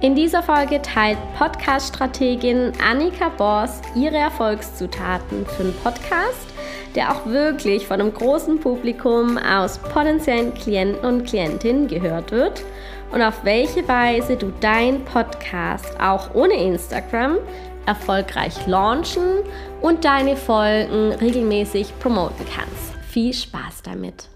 In 0.00 0.14
dieser 0.14 0.44
Folge 0.44 0.80
teilt 0.80 1.18
Podcast-Strategin 1.36 2.70
Annika 2.88 3.30
Boss 3.30 3.80
ihre 3.96 4.16
Erfolgszutaten 4.16 5.44
für 5.44 5.64
einen 5.64 5.74
Podcast, 5.82 6.46
der 6.94 7.10
auch 7.10 7.26
wirklich 7.26 7.84
von 7.84 8.00
einem 8.00 8.14
großen 8.14 8.60
Publikum 8.60 9.36
aus 9.38 9.78
potenziellen 9.78 10.54
Klienten 10.54 11.04
und 11.04 11.24
Klientinnen 11.24 11.88
gehört 11.88 12.30
wird 12.30 12.62
und 13.10 13.22
auf 13.22 13.42
welche 13.42 13.88
Weise 13.88 14.36
du 14.36 14.52
deinen 14.60 15.04
Podcast 15.04 15.98
auch 16.00 16.32
ohne 16.32 16.54
Instagram 16.54 17.38
erfolgreich 17.84 18.68
launchen 18.68 19.40
und 19.80 20.04
deine 20.04 20.36
Folgen 20.36 21.10
regelmäßig 21.14 21.98
promoten 21.98 22.46
kannst. 22.54 22.94
Viel 23.10 23.34
Spaß 23.34 23.82
damit! 23.82 24.28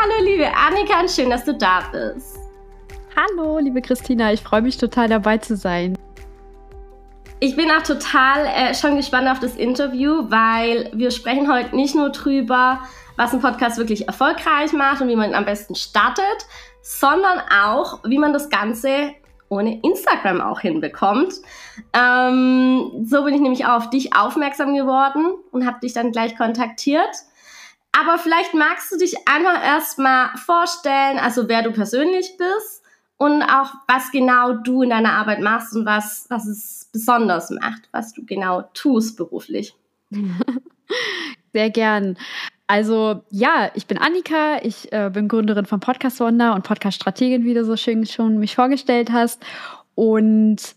Hallo, 0.00 0.24
liebe 0.24 0.46
Annika, 0.54 1.00
und 1.00 1.10
schön, 1.10 1.30
dass 1.30 1.44
du 1.44 1.54
da 1.54 1.82
bist. 1.90 2.38
Hallo, 3.16 3.58
liebe 3.58 3.82
Christina, 3.82 4.32
ich 4.32 4.40
freue 4.40 4.62
mich 4.62 4.76
total 4.76 5.08
dabei 5.08 5.38
zu 5.38 5.56
sein. 5.56 5.98
Ich 7.40 7.56
bin 7.56 7.68
auch 7.68 7.82
total 7.82 8.46
äh, 8.46 8.74
schon 8.74 8.96
gespannt 8.96 9.28
auf 9.28 9.40
das 9.40 9.56
Interview, 9.56 10.30
weil 10.30 10.90
wir 10.94 11.10
sprechen 11.10 11.52
heute 11.52 11.74
nicht 11.74 11.96
nur 11.96 12.10
drüber, 12.10 12.80
was 13.16 13.34
ein 13.34 13.40
Podcast 13.40 13.76
wirklich 13.78 14.06
erfolgreich 14.06 14.72
macht 14.72 15.00
und 15.00 15.08
wie 15.08 15.16
man 15.16 15.30
ihn 15.30 15.34
am 15.34 15.44
besten 15.44 15.74
startet, 15.74 16.46
sondern 16.80 17.40
auch, 17.60 17.98
wie 18.04 18.18
man 18.18 18.32
das 18.32 18.50
Ganze 18.50 19.14
ohne 19.48 19.80
Instagram 19.80 20.40
auch 20.40 20.60
hinbekommt. 20.60 21.34
Ähm, 21.92 23.04
so 23.04 23.24
bin 23.24 23.34
ich 23.34 23.40
nämlich 23.40 23.66
auch 23.66 23.78
auf 23.78 23.90
dich 23.90 24.14
aufmerksam 24.14 24.76
geworden 24.76 25.34
und 25.50 25.66
habe 25.66 25.80
dich 25.80 25.92
dann 25.92 26.12
gleich 26.12 26.36
kontaktiert. 26.36 27.10
Aber 27.92 28.18
vielleicht 28.18 28.54
magst 28.54 28.92
du 28.92 28.98
dich 28.98 29.16
einfach 29.28 29.64
erstmal 29.64 30.36
vorstellen, 30.36 31.18
also 31.18 31.48
wer 31.48 31.62
du 31.62 31.72
persönlich 31.72 32.36
bist 32.36 32.82
und 33.16 33.42
auch 33.42 33.72
was 33.88 34.10
genau 34.12 34.52
du 34.54 34.82
in 34.82 34.90
deiner 34.90 35.12
Arbeit 35.12 35.40
machst 35.40 35.74
und 35.74 35.84
was, 35.84 36.26
was 36.28 36.46
es 36.46 36.88
besonders 36.92 37.50
macht, 37.50 37.88
was 37.92 38.12
du 38.12 38.24
genau 38.24 38.62
tust 38.74 39.16
beruflich. 39.16 39.74
Sehr 41.52 41.70
gern. 41.70 42.16
Also 42.66 43.22
ja, 43.30 43.70
ich 43.74 43.86
bin 43.86 43.98
Annika, 43.98 44.58
ich 44.62 44.92
äh, 44.92 45.10
bin 45.12 45.26
Gründerin 45.26 45.66
von 45.66 45.80
Podcast 45.80 46.20
Wonder 46.20 46.54
und 46.54 46.64
Podcast-Strategin, 46.64 47.44
wie 47.44 47.54
du 47.54 47.64
so 47.64 47.76
schön 47.76 48.06
schon 48.06 48.38
mich 48.38 48.54
vorgestellt 48.54 49.10
hast. 49.10 49.42
Und 49.94 50.76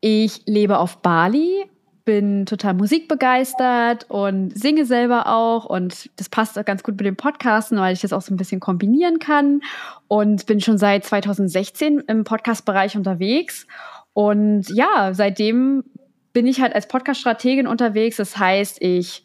ich 0.00 0.42
lebe 0.46 0.78
auf 0.78 1.02
Bali 1.02 1.70
bin 2.04 2.46
total 2.46 2.74
musikbegeistert 2.74 4.06
und 4.08 4.56
singe 4.58 4.84
selber 4.84 5.26
auch 5.26 5.64
und 5.64 6.10
das 6.16 6.28
passt 6.28 6.58
auch 6.58 6.64
ganz 6.64 6.82
gut 6.82 6.96
mit 6.96 7.06
dem 7.06 7.16
Podcasten, 7.16 7.78
weil 7.78 7.94
ich 7.94 8.00
das 8.00 8.12
auch 8.12 8.22
so 8.22 8.32
ein 8.34 8.36
bisschen 8.36 8.60
kombinieren 8.60 9.18
kann 9.18 9.60
und 10.08 10.46
bin 10.46 10.60
schon 10.60 10.78
seit 10.78 11.04
2016 11.04 12.00
im 12.00 12.24
Podcast-Bereich 12.24 12.96
unterwegs 12.96 13.66
und 14.14 14.68
ja, 14.68 15.14
seitdem 15.14 15.84
bin 16.32 16.46
ich 16.46 16.60
halt 16.60 16.74
als 16.74 16.88
Podcast-Strategin 16.88 17.66
unterwegs. 17.66 18.16
Das 18.16 18.38
heißt, 18.38 18.78
ich 18.80 19.24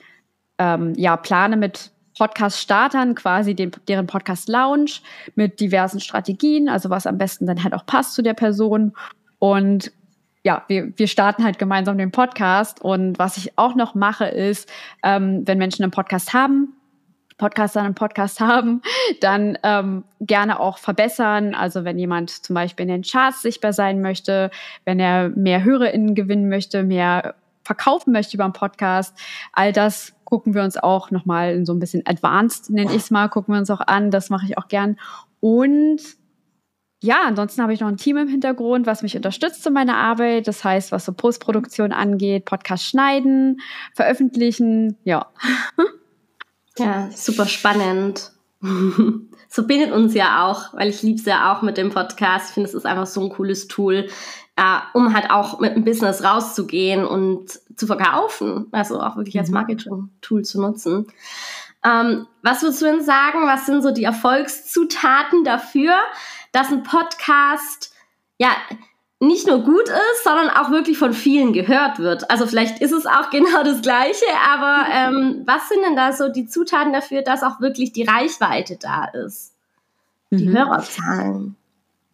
ähm, 0.58 0.94
ja, 0.96 1.18
plane 1.18 1.58
mit 1.58 1.92
Podcast-Startern 2.18 3.16
quasi 3.16 3.54
den, 3.54 3.72
deren 3.88 4.08
Podcast-Lounge 4.08 4.92
mit 5.36 5.60
diversen 5.60 6.00
Strategien, 6.00 6.68
also 6.68 6.90
was 6.90 7.06
am 7.06 7.18
besten 7.18 7.46
dann 7.46 7.64
halt 7.64 7.74
auch 7.74 7.86
passt 7.86 8.14
zu 8.14 8.24
der 8.24 8.34
Person 8.34 8.94
und 9.40 9.92
ja, 10.48 10.64
wir, 10.70 10.98
wir 10.98 11.08
starten 11.08 11.44
halt 11.44 11.60
gemeinsam 11.60 11.98
den 11.98 12.12
Podcast. 12.12 12.82
Und 12.82 13.20
was 13.20 13.36
ich 13.36 13.58
auch 13.58 13.76
noch 13.76 13.96
mache, 13.96 14.28
ist, 14.28 14.72
ähm, 15.04 15.46
wenn 15.46 15.58
Menschen 15.58 15.84
einen 15.84 15.92
Podcast 15.92 16.34
haben, 16.34 16.74
Podcaster 17.38 17.82
einen 17.82 17.96
Podcast 17.96 18.40
haben, 18.40 18.82
dann 19.20 19.58
ähm, 19.64 20.06
gerne 20.22 20.62
auch 20.62 20.78
verbessern. 20.78 21.54
Also 21.54 21.84
wenn 21.84 22.00
jemand 22.00 22.30
zum 22.30 22.54
Beispiel 22.54 22.84
in 22.84 22.94
den 22.94 23.02
Charts 23.02 23.42
sichtbar 23.42 23.74
sein 23.74 24.00
möchte, 24.00 24.50
wenn 24.86 25.02
er 25.02 25.28
mehr 25.28 25.66
HörerInnen 25.66 26.16
gewinnen 26.16 26.48
möchte, 26.48 26.84
mehr 26.84 27.36
verkaufen 27.66 28.14
möchte 28.14 28.38
über 28.38 28.46
einen 28.46 28.54
Podcast, 28.54 29.20
all 29.52 29.74
das 29.74 30.14
gucken 30.24 30.54
wir 30.54 30.64
uns 30.64 30.78
auch 30.78 31.12
nochmal 31.12 31.56
in 31.56 31.66
so 31.66 31.74
ein 31.74 31.80
bisschen 31.80 32.04
advanced, 32.06 32.70
nenne 32.70 32.92
ich 32.92 33.02
es 33.02 33.12
mal, 33.12 33.28
gucken 33.28 33.54
wir 33.54 33.60
uns 33.60 33.70
auch 33.70 33.82
an. 33.82 34.12
Das 34.12 34.30
mache 34.30 34.46
ich 34.46 34.58
auch 34.58 34.70
gern. 34.70 34.98
Und 35.42 36.00
ja, 37.00 37.22
ansonsten 37.26 37.62
habe 37.62 37.74
ich 37.74 37.80
noch 37.80 37.88
ein 37.88 37.98
Team 37.98 38.18
im 38.18 38.28
Hintergrund, 38.28 38.88
was 38.88 39.04
mich 39.04 39.16
unterstützt 39.16 39.66
in 39.68 39.74
meiner 39.74 39.98
Arbeit. 39.98 40.48
Das 40.48 40.64
heißt, 40.64 40.92
was 40.92 41.06
so 41.06 41.14
Postproduktion 41.14 41.92
angeht, 41.92 42.46
Podcast 42.46 42.86
schneiden, 42.86 43.62
veröffentlichen, 43.94 44.98
ja. 45.04 45.28
Ja, 46.80 47.10
super 47.12 47.48
spannend. 47.48 48.34
so 49.50 49.66
bindet 49.66 49.92
uns 49.92 50.14
ja 50.14 50.46
auch, 50.46 50.74
weil 50.74 50.90
ich 50.90 51.02
liebe 51.02 51.20
es 51.20 51.26
ja 51.26 51.52
auch 51.52 51.64
mit 51.64 51.78
dem 51.78 51.90
Podcast. 51.90 52.50
Ich 52.50 52.54
finde, 52.54 52.70
es 52.70 52.76
ist 52.76 52.86
einfach 52.86 53.08
so 53.08 53.22
ein 53.22 53.30
cooles 53.30 53.68
Tool, 53.68 54.10
äh, 54.56 54.78
um 54.94 55.14
halt 55.14 55.32
auch 55.32 55.60
mit 55.60 55.76
dem 55.76 55.84
Business 55.84 56.24
rauszugehen 56.24 57.04
und 57.04 57.60
zu 57.76 57.88
verkaufen. 57.88 58.68
Also 58.72 59.00
auch 59.00 59.16
wirklich 59.16 59.40
als 59.40 59.50
mhm. 59.50 59.56
Marketing-Tool 59.56 60.44
zu 60.44 60.62
nutzen. 60.62 61.08
Ähm, 61.84 62.28
was 62.42 62.62
würdest 62.62 62.82
du 62.82 62.86
denn 62.86 63.04
sagen? 63.04 63.46
Was 63.46 63.66
sind 63.66 63.82
so 63.82 63.92
die 63.92 64.04
Erfolgszutaten 64.04 65.44
dafür, 65.44 65.96
dass 66.58 66.72
ein 66.72 66.82
Podcast 66.82 67.94
ja 68.40 68.50
nicht 69.20 69.46
nur 69.46 69.60
gut 69.64 69.88
ist, 69.90 70.24
sondern 70.24 70.50
auch 70.50 70.72
wirklich 70.72 70.98
von 70.98 71.14
vielen 71.14 71.54
gehört 71.54 72.00
wird. 72.00 72.32
Also 72.32 72.48
vielleicht 72.48 72.82
ist 72.82 72.92
es 72.92 73.06
auch 73.06 73.30
genau 73.32 73.64
das 73.64 73.84
Gleiche, 73.84 74.26
aber 74.52 74.90
ähm, 74.92 75.44
was 75.46 75.70
sind 75.70 75.84
denn 75.84 75.96
da 75.96 76.14
so 76.14 76.30
die 76.30 76.48
Zutaten 76.48 76.94
dafür, 76.94 77.22
dass 77.22 77.44
auch 77.44 77.62
wirklich 77.62 77.94
die 77.94 78.04
Reichweite 78.06 78.78
da 78.82 79.06
ist? 79.06 79.54
Die 80.32 80.48
mhm. 80.48 80.58
Hörerzahlen. 80.58 81.56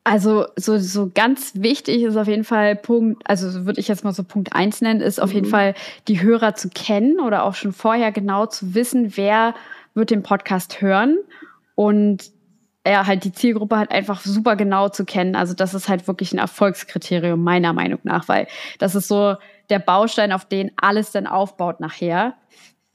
Also 0.04 0.48
so, 0.58 0.78
so 0.78 1.10
ganz 1.14 1.54
wichtig 1.56 2.04
ist 2.04 2.18
auf 2.18 2.28
jeden 2.28 2.44
Fall 2.44 2.76
Punkt, 2.76 3.24
also 3.26 3.66
würde 3.66 3.80
ich 3.80 3.88
jetzt 3.88 4.04
mal 4.04 4.12
so 4.12 4.26
Punkt 4.26 4.54
eins 4.54 4.82
nennen, 4.82 5.00
ist 5.00 5.22
auf 5.22 5.30
mhm. 5.30 5.36
jeden 5.36 5.48
Fall 5.48 5.74
die 6.10 6.22
Hörer 6.22 6.56
zu 6.56 6.68
kennen 6.68 7.22
oder 7.22 7.44
auch 7.46 7.56
schon 7.56 7.72
vorher 7.72 8.12
genau 8.12 8.46
zu 8.46 8.76
wissen, 8.76 9.16
wer 9.16 9.56
wird 9.94 10.10
den 10.10 10.22
Podcast 10.22 10.82
hören 10.82 11.18
und 11.76 12.33
ja, 12.86 13.08
halt 13.08 13.24
die 13.24 13.32
Zielgruppe 13.32 13.78
halt 13.78 13.92
einfach 13.92 14.22
super 14.22 14.56
genau 14.56 14.90
zu 14.90 15.06
kennen. 15.06 15.36
Also 15.36 15.54
das 15.54 15.74
ist 15.74 15.88
halt 15.88 16.08
wirklich 16.08 16.34
ein 16.34 16.40
Erfolgskriterium 16.40 17.42
meiner 17.42 17.74
Meinung 17.74 18.00
nach, 18.04 18.28
weil 18.28 18.48
das 18.80 18.96
ist 18.96 19.08
so 19.08 19.36
der 19.70 19.80
Baustein, 19.80 20.34
auf 20.34 20.46
den 20.46 20.72
alles 20.76 21.12
dann 21.12 21.28
aufbaut 21.28 21.80
nachher. 21.80 22.36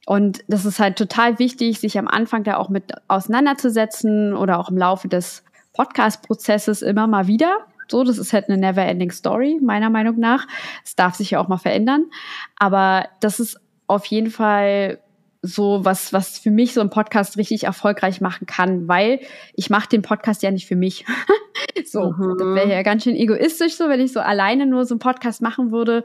Und 0.07 0.41
das 0.49 0.65
ist 0.65 0.79
halt 0.79 0.97
total 0.97 1.39
wichtig, 1.39 1.81
sich 1.81 1.99
am 1.99 2.09
Anfang 2.09 2.45
da 2.45 2.57
auch 2.57 2.69
mit 2.69 2.93
auseinanderzusetzen 3.09 4.35
oder 4.35 4.59
auch 4.59 4.71
im 4.71 4.77
Laufe 4.79 5.09
des 5.09 5.43
Podcast-Prozesses 5.75 6.83
immer 6.83 7.07
mal 7.07 7.27
wieder. 7.27 7.59
So, 7.91 8.05
das 8.05 8.19
ist 8.19 8.33
halt 8.33 8.49
eine 8.49 8.59
never-ending 8.59 9.11
Story, 9.11 9.59
meiner 9.63 9.91
Meinung 9.91 10.19
nach. 10.19 10.47
Es 10.85 10.97
darf 10.97 11.15
sich 11.15 11.31
ja 11.31 11.41
auch 11.41 11.49
mal 11.49 11.59
verändern. 11.59 12.07
Aber 12.59 13.09
das 13.21 13.41
ist 13.41 13.59
auf 13.87 14.05
jeden 14.07 14.31
Fall 14.31 14.99
so 15.43 15.85
was, 15.85 16.13
was 16.13 16.39
für 16.39 16.51
mich 16.51 16.75
so 16.75 16.81
ein 16.81 16.91
Podcast 16.91 17.37
richtig 17.37 17.65
erfolgreich 17.65 18.21
machen 18.21 18.47
kann, 18.47 18.89
weil 18.89 19.21
ich 19.55 19.71
mache 19.71 19.89
den 19.89 20.03
Podcast 20.03 20.43
ja 20.43 20.51
nicht 20.51 20.67
für 20.67 20.77
mich. 20.77 21.05
so, 21.85 22.13
mhm. 22.13 22.37
das 22.39 22.49
wäre 22.49 22.73
ja 22.73 22.83
ganz 22.83 23.05
schön 23.05 23.15
egoistisch 23.15 23.77
so, 23.77 23.89
wenn 23.89 24.01
ich 24.01 24.13
so 24.13 24.21
alleine 24.21 24.67
nur 24.67 24.85
so 24.85 24.95
einen 24.95 25.01
Podcast 25.01 25.41
machen 25.41 25.71
würde, 25.71 26.03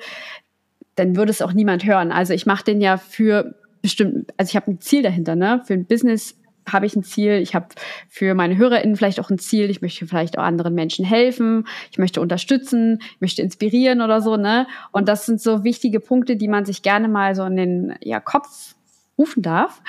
dann 0.95 1.15
würde 1.15 1.31
es 1.31 1.41
auch 1.41 1.53
niemand 1.53 1.85
hören. 1.85 2.11
Also 2.11 2.33
ich 2.33 2.45
mache 2.45 2.63
den 2.63 2.79
ja 2.79 2.97
für 2.97 3.55
bestimmt, 3.81 4.31
also 4.37 4.49
ich 4.49 4.55
habe 4.55 4.71
ein 4.71 4.79
Ziel 4.79 5.01
dahinter, 5.01 5.35
ne? 5.35 5.61
Für 5.65 5.73
ein 5.73 5.85
Business 5.85 6.39
habe 6.71 6.85
ich 6.85 6.95
ein 6.95 7.03
Ziel, 7.03 7.33
ich 7.33 7.55
habe 7.55 7.67
für 8.07 8.35
meine 8.35 8.55
HörerInnen 8.55 8.95
vielleicht 8.95 9.19
auch 9.19 9.29
ein 9.29 9.39
Ziel, 9.39 9.69
ich 9.69 9.81
möchte 9.81 10.07
vielleicht 10.07 10.37
auch 10.37 10.43
anderen 10.43 10.75
Menschen 10.75 11.03
helfen, 11.03 11.67
ich 11.91 11.97
möchte 11.97 12.21
unterstützen, 12.21 12.99
ich 13.01 13.21
möchte 13.21 13.41
inspirieren 13.41 14.01
oder 14.01 14.21
so, 14.21 14.37
ne? 14.37 14.67
Und 14.91 15.09
das 15.09 15.25
sind 15.25 15.41
so 15.41 15.63
wichtige 15.63 15.99
Punkte, 15.99 16.37
die 16.37 16.47
man 16.47 16.65
sich 16.65 16.83
gerne 16.83 17.07
mal 17.07 17.35
so 17.35 17.43
in 17.43 17.55
den 17.55 17.95
ja, 18.01 18.19
Kopf 18.19 18.75
rufen 19.17 19.41
darf. 19.43 19.81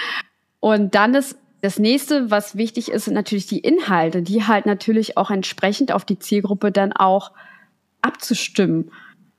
Und 0.60 0.94
dann 0.94 1.14
ist 1.14 1.38
das 1.60 1.78
nächste, 1.78 2.30
was 2.30 2.56
wichtig 2.56 2.90
ist, 2.90 3.06
sind 3.06 3.14
natürlich 3.14 3.46
die 3.46 3.60
Inhalte, 3.60 4.22
die 4.22 4.46
halt 4.46 4.66
natürlich 4.66 5.16
auch 5.16 5.30
entsprechend 5.30 5.92
auf 5.92 6.04
die 6.04 6.18
Zielgruppe 6.18 6.70
dann 6.70 6.92
auch 6.92 7.32
abzustimmen. 8.02 8.90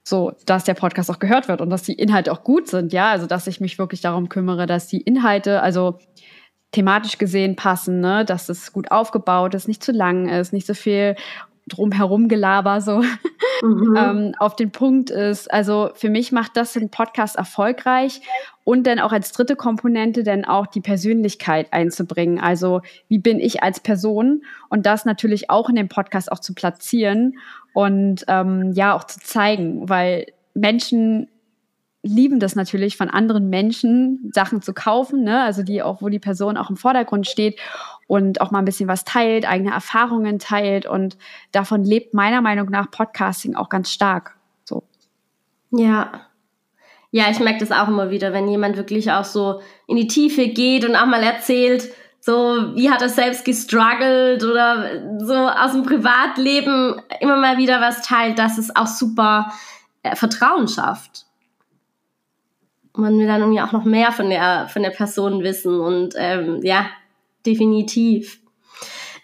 So, 0.03 0.33
dass 0.45 0.63
der 0.63 0.75
Podcast 0.75 1.09
auch 1.09 1.19
gehört 1.19 1.47
wird 1.47 1.61
und 1.61 1.69
dass 1.69 1.83
die 1.83 1.93
Inhalte 1.93 2.31
auch 2.31 2.43
gut 2.43 2.67
sind, 2.67 2.93
ja. 2.93 3.09
Also, 3.09 3.27
dass 3.27 3.47
ich 3.47 3.59
mich 3.59 3.79
wirklich 3.79 4.01
darum 4.01 4.29
kümmere, 4.29 4.65
dass 4.67 4.87
die 4.87 5.01
Inhalte, 5.01 5.61
also 5.61 5.99
thematisch 6.71 7.17
gesehen 7.17 7.55
passen, 7.55 8.01
ne? 8.01 8.25
dass 8.25 8.49
es 8.49 8.73
gut 8.73 8.91
aufgebaut 8.91 9.55
ist, 9.55 9.67
nicht 9.67 9.83
zu 9.83 9.91
lang 9.91 10.27
ist, 10.27 10.51
nicht 10.51 10.67
so 10.67 10.73
viel 10.73 11.15
drumherum 11.67 12.27
Gelaber 12.27 12.81
so 12.81 13.01
mhm. 13.61 13.95
ähm, 13.97 14.35
auf 14.37 14.55
den 14.55 14.71
Punkt 14.71 15.09
ist. 15.09 15.51
Also 15.51 15.89
für 15.95 16.09
mich 16.09 16.31
macht 16.31 16.55
das 16.55 16.73
den 16.73 16.89
Podcast 16.89 17.35
erfolgreich 17.35 18.21
und 18.63 18.85
dann 18.85 18.99
auch 18.99 19.11
als 19.11 19.31
dritte 19.31 19.55
Komponente 19.55 20.23
dann 20.23 20.45
auch 20.45 20.67
die 20.67 20.81
Persönlichkeit 20.81 21.73
einzubringen. 21.73 22.39
Also 22.39 22.81
wie 23.07 23.19
bin 23.19 23.39
ich 23.39 23.63
als 23.63 23.79
Person 23.79 24.43
und 24.69 24.85
das 24.85 25.05
natürlich 25.05 25.49
auch 25.49 25.69
in 25.69 25.75
dem 25.75 25.89
Podcast 25.89 26.31
auch 26.31 26.39
zu 26.39 26.53
platzieren 26.53 27.37
und 27.73 28.25
ähm, 28.27 28.71
ja 28.73 28.95
auch 28.95 29.05
zu 29.05 29.19
zeigen, 29.19 29.89
weil 29.89 30.27
Menschen 30.53 31.29
lieben 32.05 32.39
das 32.39 32.55
natürlich 32.55 32.97
von 32.97 33.09
anderen 33.09 33.49
Menschen 33.49 34.29
Sachen 34.31 34.61
zu 34.61 34.73
kaufen, 34.73 35.23
ne? 35.23 35.41
also 35.41 35.63
die 35.63 35.81
auch, 35.81 36.03
wo 36.03 36.09
die 36.09 36.19
Person 36.19 36.55
auch 36.55 36.69
im 36.69 36.77
Vordergrund 36.77 37.25
steht 37.25 37.59
und 38.07 38.41
auch 38.41 38.51
mal 38.51 38.59
ein 38.59 38.65
bisschen 38.65 38.87
was 38.87 39.03
teilt, 39.03 39.49
eigene 39.49 39.71
Erfahrungen 39.71 40.39
teilt 40.39 40.85
und 40.85 41.17
davon 41.51 41.83
lebt 41.83 42.13
meiner 42.13 42.41
Meinung 42.41 42.69
nach 42.69 42.91
Podcasting 42.91 43.55
auch 43.55 43.69
ganz 43.69 43.91
stark. 43.91 44.37
So. 44.63 44.83
Ja. 45.71 46.11
Ja, 47.11 47.31
ich 47.31 47.39
merke 47.39 47.59
das 47.59 47.71
auch 47.71 47.87
immer 47.87 48.09
wieder, 48.09 48.33
wenn 48.33 48.47
jemand 48.47 48.77
wirklich 48.77 49.11
auch 49.11 49.23
so 49.23 49.61
in 49.87 49.95
die 49.95 50.07
Tiefe 50.07 50.49
geht 50.49 50.83
und 50.85 50.95
auch 50.95 51.05
mal 51.05 51.23
erzählt, 51.23 51.89
so 52.19 52.75
wie 52.75 52.89
hat 52.89 53.01
er 53.01 53.09
selbst 53.09 53.45
gestruggelt 53.45 54.43
oder 54.43 55.19
so 55.19 55.33
aus 55.35 55.71
dem 55.71 55.83
Privatleben 55.83 56.99
immer 57.19 57.37
mal 57.37 57.57
wieder 57.57 57.79
was 57.81 58.01
teilt, 58.01 58.39
dass 58.39 58.57
es 58.57 58.75
auch 58.75 58.87
super 58.87 59.53
äh, 60.03 60.15
Vertrauen 60.15 60.67
schafft. 60.67 61.25
Man 62.93 63.17
will 63.19 63.27
dann 63.27 63.41
irgendwie 63.41 63.61
auch 63.61 63.71
noch 63.71 63.85
mehr 63.85 64.11
von 64.11 64.29
der, 64.29 64.67
von 64.69 64.81
der 64.81 64.89
Person 64.89 65.43
wissen 65.43 65.79
und 65.79 66.15
ähm, 66.17 66.61
ja, 66.63 66.87
definitiv. 67.45 68.39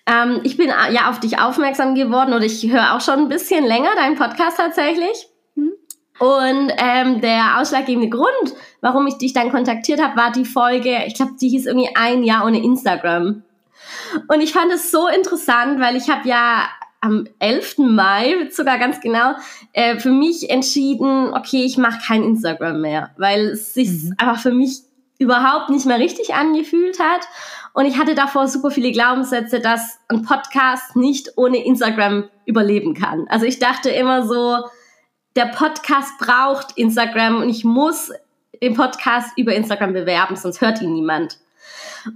Ähm, 0.05 0.41
ich 0.43 0.57
bin 0.57 0.69
äh, 0.69 0.93
ja 0.93 1.09
auf 1.09 1.19
dich 1.19 1.39
aufmerksam 1.39 1.95
geworden 1.95 2.33
oder 2.33 2.45
ich 2.45 2.69
höre 2.71 2.95
auch 2.95 3.01
schon 3.01 3.19
ein 3.19 3.29
bisschen 3.29 3.65
länger 3.65 3.95
deinen 3.95 4.15
Podcast 4.15 4.57
tatsächlich. 4.57 5.27
Mhm. 5.55 5.73
Und 6.19 6.71
ähm, 6.77 7.21
der 7.21 7.59
ausschlaggebende 7.59 8.09
Grund, 8.09 8.53
warum 8.81 9.07
ich 9.07 9.17
dich 9.17 9.33
dann 9.33 9.51
kontaktiert 9.51 10.01
habe, 10.01 10.15
war 10.15 10.31
die 10.31 10.45
Folge, 10.45 11.03
ich 11.05 11.15
glaube, 11.15 11.33
die 11.39 11.49
hieß 11.49 11.65
irgendwie 11.65 11.95
ein 11.95 12.23
Jahr 12.23 12.45
ohne 12.45 12.63
Instagram. 12.63 13.43
Und 14.27 14.41
ich 14.41 14.53
fand 14.53 14.71
es 14.71 14.91
so 14.91 15.07
interessant, 15.07 15.79
weil 15.79 15.95
ich 15.95 16.09
habe 16.09 16.27
ja 16.27 16.67
am 17.01 17.27
11. 17.39 17.79
Mai, 17.79 18.47
sogar 18.51 18.77
ganz 18.77 19.01
genau, 19.01 19.33
äh, 19.73 19.97
für 19.97 20.11
mich 20.11 20.49
entschieden, 20.49 21.33
okay, 21.33 21.63
ich 21.63 21.77
mache 21.77 21.99
kein 22.05 22.23
Instagram 22.23 22.79
mehr, 22.79 23.09
weil 23.17 23.47
es 23.49 23.73
sich 23.73 23.89
mhm. 23.89 24.15
einfach 24.17 24.39
für 24.39 24.51
mich 24.51 24.83
überhaupt 25.17 25.69
nicht 25.69 25.85
mehr 25.85 25.99
richtig 25.99 26.33
angefühlt 26.33 26.99
hat. 26.99 27.27
Und 27.73 27.85
ich 27.85 27.97
hatte 27.97 28.15
davor 28.15 28.47
super 28.47 28.71
viele 28.71 28.91
Glaubenssätze, 28.91 29.59
dass 29.59 29.99
ein 30.09 30.23
Podcast 30.23 30.95
nicht 30.95 31.29
ohne 31.37 31.65
Instagram 31.65 32.29
überleben 32.45 32.93
kann. 32.93 33.27
Also 33.29 33.45
ich 33.45 33.59
dachte 33.59 33.89
immer 33.89 34.27
so, 34.27 34.65
der 35.35 35.45
Podcast 35.45 36.17
braucht 36.19 36.77
Instagram 36.77 37.37
und 37.41 37.49
ich 37.49 37.63
muss 37.63 38.11
den 38.61 38.75
Podcast 38.75 39.29
über 39.37 39.53
Instagram 39.53 39.93
bewerben, 39.93 40.35
sonst 40.35 40.61
hört 40.61 40.81
ihn 40.81 40.93
niemand. 40.93 41.37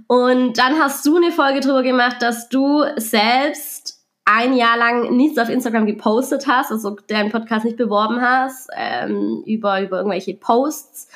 Und 0.06 0.58
dann 0.58 0.78
hast 0.78 1.06
du 1.06 1.16
eine 1.16 1.32
Folge 1.32 1.60
darüber 1.60 1.82
gemacht, 1.82 2.16
dass 2.20 2.48
du 2.48 2.84
selbst 2.96 3.96
ein 4.24 4.54
Jahr 4.54 4.76
lang 4.76 5.16
nichts 5.16 5.38
auf 5.38 5.48
Instagram 5.48 5.86
gepostet 5.86 6.46
hast, 6.46 6.72
also 6.72 6.96
deinen 7.06 7.30
Podcast 7.30 7.64
nicht 7.64 7.76
beworben 7.76 8.20
hast, 8.20 8.68
ähm, 8.76 9.42
über, 9.46 9.80
über 9.80 9.98
irgendwelche 9.98 10.34
Posts. 10.34 11.08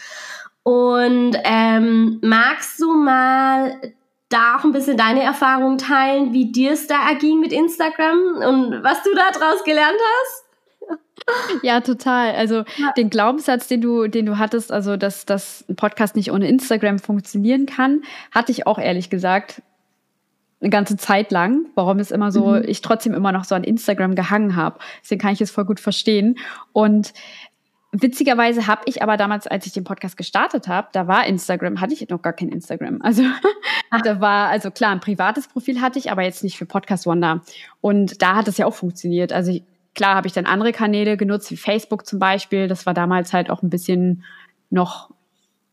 Und 0.63 1.37
ähm, 1.45 2.21
magst 2.23 2.81
du 2.81 2.93
mal 2.93 3.81
da 4.31 4.57
auch 4.57 4.65
ein 4.65 4.73
bisschen 4.73 4.97
deine 4.97 5.23
Erfahrungen 5.23 5.77
teilen, 5.77 6.33
wie 6.33 6.51
dir 6.51 6.73
es 6.73 6.87
da 6.87 7.09
erging 7.09 7.41
mit 7.41 7.53
Instagram 7.53 8.37
und 8.37 8.83
was 8.83 9.03
du 9.03 9.15
da 9.15 9.31
draus 9.33 9.63
gelernt 9.65 9.99
hast? 9.99 10.45
Ja, 11.63 11.81
total. 11.81 12.35
Also 12.35 12.65
ja. 12.77 12.93
den 12.97 13.11
Glaubenssatz, 13.11 13.69
den 13.69 13.81
du, 13.81 14.09
den 14.09 14.27
du 14.27 14.39
hattest, 14.39 14.73
also 14.73 14.97
dass, 14.97 15.27
dass 15.27 15.65
ein 15.69 15.77
Podcast 15.77 16.17
nicht 16.17 16.33
ohne 16.33 16.49
Instagram 16.49 16.99
funktionieren 16.99 17.67
kann, 17.67 18.03
hatte 18.31 18.53
ich 18.53 18.67
auch 18.67 18.79
ehrlich 18.79 19.11
gesagt 19.11 19.63
eine 20.61 20.71
ganze 20.71 20.97
Zeit 20.97 21.31
lang, 21.31 21.67
warum 21.75 21.99
es 21.99 22.11
immer 22.11 22.33
so, 22.33 22.49
mhm. 22.49 22.65
ich 22.67 22.83
trotzdem 22.83 23.15
immer 23.15 23.33
noch 23.33 23.45
so 23.45 23.55
an 23.55 23.65
Instagram 23.65 24.15
gehangen 24.15 24.57
habe. 24.57 24.79
Deswegen 25.03 25.21
kann 25.21 25.33
ich 25.33 25.41
es 25.41 25.51
voll 25.51 25.65
gut 25.65 25.81
verstehen. 25.81 26.39
Und 26.73 27.13
Witzigerweise 27.93 28.69
habe 28.69 28.83
ich 28.85 29.03
aber 29.03 29.17
damals, 29.17 29.49
als 29.49 29.67
ich 29.67 29.73
den 29.73 29.83
Podcast 29.83 30.17
gestartet 30.17 30.69
habe, 30.69 30.89
da 30.93 31.09
war 31.09 31.27
Instagram, 31.27 31.81
hatte 31.81 31.93
ich 31.93 32.09
noch 32.09 32.23
gar 32.23 32.33
kein 32.33 32.49
Instagram. 32.49 33.01
Also 33.91 34.05
da 34.05 34.21
war, 34.21 34.49
also 34.49 34.71
klar, 34.71 34.93
ein 34.93 35.01
privates 35.01 35.49
Profil 35.49 35.81
hatte 35.81 35.99
ich, 35.99 36.13
aber 36.13 36.23
jetzt 36.23 36.45
nicht 36.45 36.57
für 36.57 36.67
Podcast 36.67 37.07
Wonder. 37.07 37.43
Und 37.81 38.23
da 38.23 38.37
hat 38.37 38.47
es 38.47 38.57
ja 38.57 38.67
auch 38.67 38.75
funktioniert. 38.75 39.33
Also 39.33 39.59
klar 39.97 40.15
habe 40.15 40.29
ich 40.29 40.33
dann 40.33 40.47
andere 40.47 40.71
Kanäle 40.71 41.17
genutzt, 41.17 41.51
wie 41.51 41.57
Facebook 41.57 42.07
zum 42.07 42.21
Beispiel. 42.21 42.69
Das 42.69 42.87
war 42.87 42.95
damals 42.95 43.33
halt 43.33 43.51
auch 43.51 43.63
ein 43.63 43.71
bisschen 43.71 44.23
noch 44.71 45.11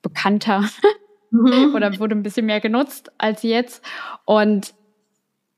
bekannter 0.02 0.64
mhm. 1.30 1.76
oder 1.76 2.00
wurde 2.00 2.16
ein 2.16 2.24
bisschen 2.24 2.48
mehr 2.48 2.60
genutzt 2.60 3.12
als 3.20 3.44
jetzt. 3.44 3.84
Und 4.26 4.74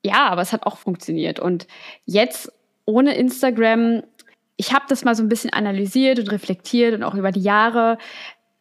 ja, 0.04 0.28
aber 0.28 0.42
es 0.42 0.52
hat 0.52 0.64
auch 0.64 0.78
funktioniert. 0.78 1.40
Und 1.40 1.68
jetzt 2.06 2.52
ohne 2.86 3.16
Instagram 3.16 4.04
ich 4.60 4.74
habe 4.74 4.84
das 4.90 5.06
mal 5.06 5.16
so 5.16 5.24
ein 5.24 5.30
bisschen 5.30 5.54
analysiert 5.54 6.20
und 6.20 6.30
reflektiert 6.34 6.94
und 6.94 7.04
auch 7.04 7.16
über 7.16 7.32
die 7.32 7.40
Jahre. 7.40 7.98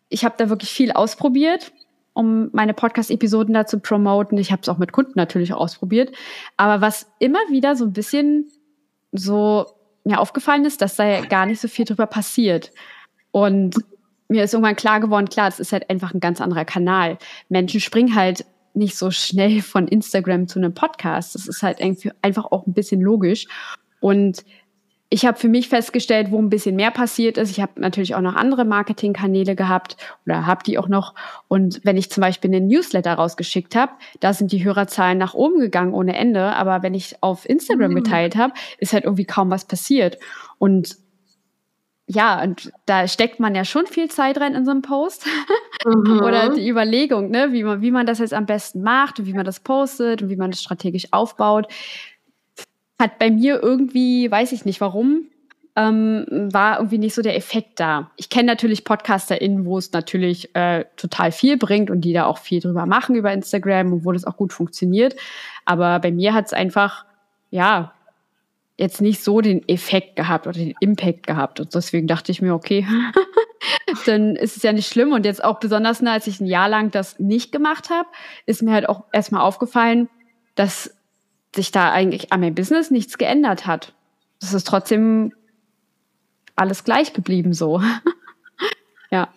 Ich 0.09 0.25
habe 0.25 0.37
da 0.39 0.49
wirklich 0.49 0.71
viel 0.71 0.93
ausprobiert, 0.93 1.73
um 2.12 2.50
meine 2.53 2.73
Podcast-Episoden 2.73 3.53
da 3.53 3.67
zu 3.67 3.81
promoten. 3.81 4.39
Ich 4.39 4.53
habe 4.53 4.62
es 4.62 4.69
auch 4.69 4.79
mit 4.79 4.93
Kunden 4.93 5.15
natürlich 5.17 5.53
ausprobiert. 5.53 6.15
Aber 6.56 6.81
was 6.81 7.11
immer 7.19 7.41
wieder 7.50 7.75
so 7.75 7.85
ein 7.85 7.93
bisschen 7.93 8.47
so 9.11 9.67
mir 10.05 10.21
aufgefallen 10.21 10.65
ist, 10.65 10.83
dass 10.83 10.95
da 10.95 11.05
ja 11.05 11.21
gar 11.23 11.47
nicht 11.47 11.61
so 11.61 11.67
viel 11.67 11.85
drüber 11.85 12.06
passiert. 12.06 12.71
Und 13.33 13.75
mir 14.29 14.44
ist 14.44 14.55
irgendwann 14.55 14.77
klar 14.77 15.01
geworden, 15.01 15.29
klar, 15.29 15.49
es 15.49 15.59
ist 15.59 15.73
halt 15.73 15.91
einfach 15.91 16.15
ein 16.15 16.21
ganz 16.21 16.41
anderer 16.41 16.65
Kanal. 16.65 17.19
Menschen 17.49 17.81
springen 17.81 18.15
halt 18.15 18.44
nicht 18.73 18.97
so 18.97 19.11
schnell 19.11 19.62
von 19.62 19.89
Instagram 19.89 20.47
zu 20.47 20.61
einem 20.61 20.75
Podcast. 20.75 21.35
Das 21.35 21.49
ist 21.49 21.65
halt 21.65 21.81
einfach 22.23 22.44
auch 22.44 22.69
ein 22.69 22.73
bisschen 22.73 23.01
logisch. 23.01 23.49
Und 23.99 24.44
ich 25.10 25.25
habe 25.25 25.38
für 25.38 25.49
mich 25.49 25.69
festgestellt, 25.69 26.31
wo 26.31 26.38
ein 26.38 26.50
bisschen 26.50 26.76
mehr 26.76 26.90
passiert 26.90 27.38
ist. 27.38 27.50
Ich 27.50 27.60
habe 27.60 27.81
natürlich 27.81 28.14
auch 28.14 28.20
noch 28.20 28.34
andere 28.34 28.66
Marketingkanäle 28.66 29.56
gehabt 29.56 29.96
oder 30.26 30.46
habe 30.46 30.62
die 30.64 30.76
auch 30.76 30.88
noch. 30.88 31.14
Und 31.49 31.81
wenn 31.82 31.96
ich 31.96 32.10
zum 32.10 32.20
Beispiel 32.20 32.55
einen 32.55 32.66
Newsletter 32.66 33.14
rausgeschickt 33.14 33.75
habe, 33.75 33.93
da 34.20 34.34
sind 34.34 34.52
die 34.52 34.64
Hörerzahlen 34.64 35.16
nach 35.16 35.32
oben 35.32 35.60
gegangen 35.60 35.94
ohne 35.94 36.14
Ende. 36.14 36.55
Aber 36.55 36.82
wenn 36.82 36.93
ich 36.93 37.22
auf 37.22 37.49
Instagram 37.49 37.93
mhm. 37.93 37.96
geteilt 37.96 38.36
habe, 38.36 38.53
ist 38.79 38.93
halt 38.93 39.05
irgendwie 39.05 39.24
kaum 39.24 39.50
was 39.50 39.65
passiert. 39.65 40.19
Und 40.58 40.96
ja, 42.06 42.43
und 42.43 42.72
da 42.86 43.06
steckt 43.06 43.38
man 43.38 43.55
ja 43.55 43.65
schon 43.65 43.86
viel 43.86 44.10
Zeit 44.10 44.38
rein 44.41 44.55
in 44.55 44.65
so 44.65 44.70
einem 44.70 44.82
Post. 44.82 45.27
Mhm. 45.86 46.22
Oder 46.22 46.48
die 46.48 46.69
Überlegung, 46.69 47.31
ne, 47.31 47.53
wie 47.53 47.62
man, 47.62 47.81
wie 47.81 47.93
man 47.93 48.05
das 48.05 48.19
jetzt 48.19 48.34
am 48.34 48.46
besten 48.46 48.82
macht 48.82 49.20
und 49.20 49.27
wie 49.27 49.32
man 49.32 49.44
das 49.44 49.60
postet 49.60 50.22
und 50.22 50.29
wie 50.29 50.34
man 50.34 50.50
das 50.50 50.60
strategisch 50.60 51.06
aufbaut 51.12 51.69
hat 52.98 53.19
bei 53.19 53.31
mir 53.31 53.62
irgendwie, 53.62 54.31
weiß 54.31 54.52
ich 54.52 54.64
nicht 54.64 54.81
warum, 54.81 55.28
ähm, 55.76 56.26
war 56.52 56.78
irgendwie 56.78 56.98
nicht 56.98 57.14
so 57.14 57.22
der 57.22 57.36
Effekt 57.36 57.78
da. 57.78 58.10
Ich 58.17 58.28
kenne 58.28 58.46
natürlich 58.46 58.84
PodcasterInnen, 58.84 59.64
wo 59.64 59.78
es 59.78 59.93
natürlich 59.93 60.55
äh, 60.56 60.84
total 60.96 61.31
viel 61.31 61.56
bringt 61.56 61.90
und 61.90 62.00
die 62.00 62.12
da 62.12 62.26
auch 62.26 62.38
viel 62.38 62.60
drüber 62.60 62.84
machen 62.84 63.14
über 63.14 63.32
Instagram 63.32 63.93
und 63.93 64.05
wo 64.05 64.10
das 64.10 64.24
auch 64.24 64.36
gut 64.36 64.52
funktioniert. 64.52 65.14
Aber 65.64 66.00
bei 66.00 66.10
mir 66.10 66.34
hat 66.34 66.46
es 66.46 66.52
einfach, 66.52 67.05
ja, 67.50 67.93
jetzt 68.76 69.00
nicht 69.00 69.22
so 69.22 69.40
den 69.40 69.69
Effekt 69.69 70.17
gehabt 70.17 70.46
oder 70.46 70.58
den 70.58 70.74
Impact 70.81 71.26
gehabt. 71.26 71.60
Und 71.60 71.74
deswegen 71.74 72.08
dachte 72.08 72.32
ich 72.32 72.43
mir, 72.43 72.55
okay, 72.55 72.86
dann 74.06 74.34
ist 74.34 74.56
es 74.56 74.62
ja 74.64 74.72
nicht 74.72 74.88
schlimm. 74.88 75.12
Und 75.12 75.24
jetzt 75.24 75.44
auch 75.44 75.60
besonders, 75.60 76.02
als 76.02 76.26
ich 76.26 76.40
ein 76.40 76.46
Jahr 76.46 76.69
lang 76.69 76.90
das 76.90 77.20
nicht 77.20 77.52
gemacht 77.52 77.90
habe, 77.90 78.08
ist 78.46 78.62
mir 78.62 78.72
halt 78.72 78.88
auch 78.88 79.05
erstmal 79.12 79.43
aufgefallen, 79.43 80.08
dass 80.56 80.97
sich 81.55 81.70
da 81.72 81.90
eigentlich 81.90 82.32
an 82.32 82.40
meinem 82.40 82.55
Business 82.55 82.90
nichts 82.90 83.19
geändert 83.19 83.67
hat. 83.67 83.94
Das 84.40 84.55
ist 84.55 84.67
trotzdem 84.67 85.32
alles 86.56 86.84
gleich 86.84 87.12
geblieben 87.12 87.52
so. 87.52 87.82
ja. 89.10 89.28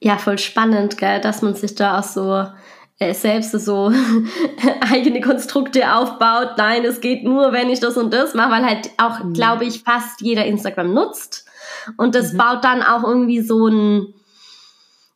Ja, 0.00 0.16
voll 0.16 0.38
spannend, 0.38 0.96
gell, 0.96 1.20
dass 1.20 1.42
man 1.42 1.54
sich 1.54 1.74
da 1.74 1.98
auch 1.98 2.02
so 2.02 2.46
äh, 2.98 3.14
selbst 3.14 3.52
so 3.52 3.92
eigene 4.92 5.20
Konstrukte 5.20 5.94
aufbaut. 5.94 6.52
Nein, 6.56 6.84
es 6.84 7.00
geht 7.00 7.24
nur, 7.24 7.52
wenn 7.52 7.70
ich 7.70 7.80
das 7.80 7.96
und 7.96 8.12
das 8.12 8.34
mache, 8.34 8.52
weil 8.52 8.64
halt 8.64 8.90
auch, 8.98 9.24
mhm. 9.24 9.32
glaube 9.32 9.64
ich, 9.64 9.82
fast 9.82 10.20
jeder 10.20 10.44
Instagram 10.44 10.94
nutzt. 10.94 11.46
Und 11.96 12.14
das 12.14 12.32
mhm. 12.32 12.38
baut 12.38 12.64
dann 12.64 12.82
auch 12.82 13.02
irgendwie 13.02 13.40
so 13.40 13.66
ein, 13.66 14.14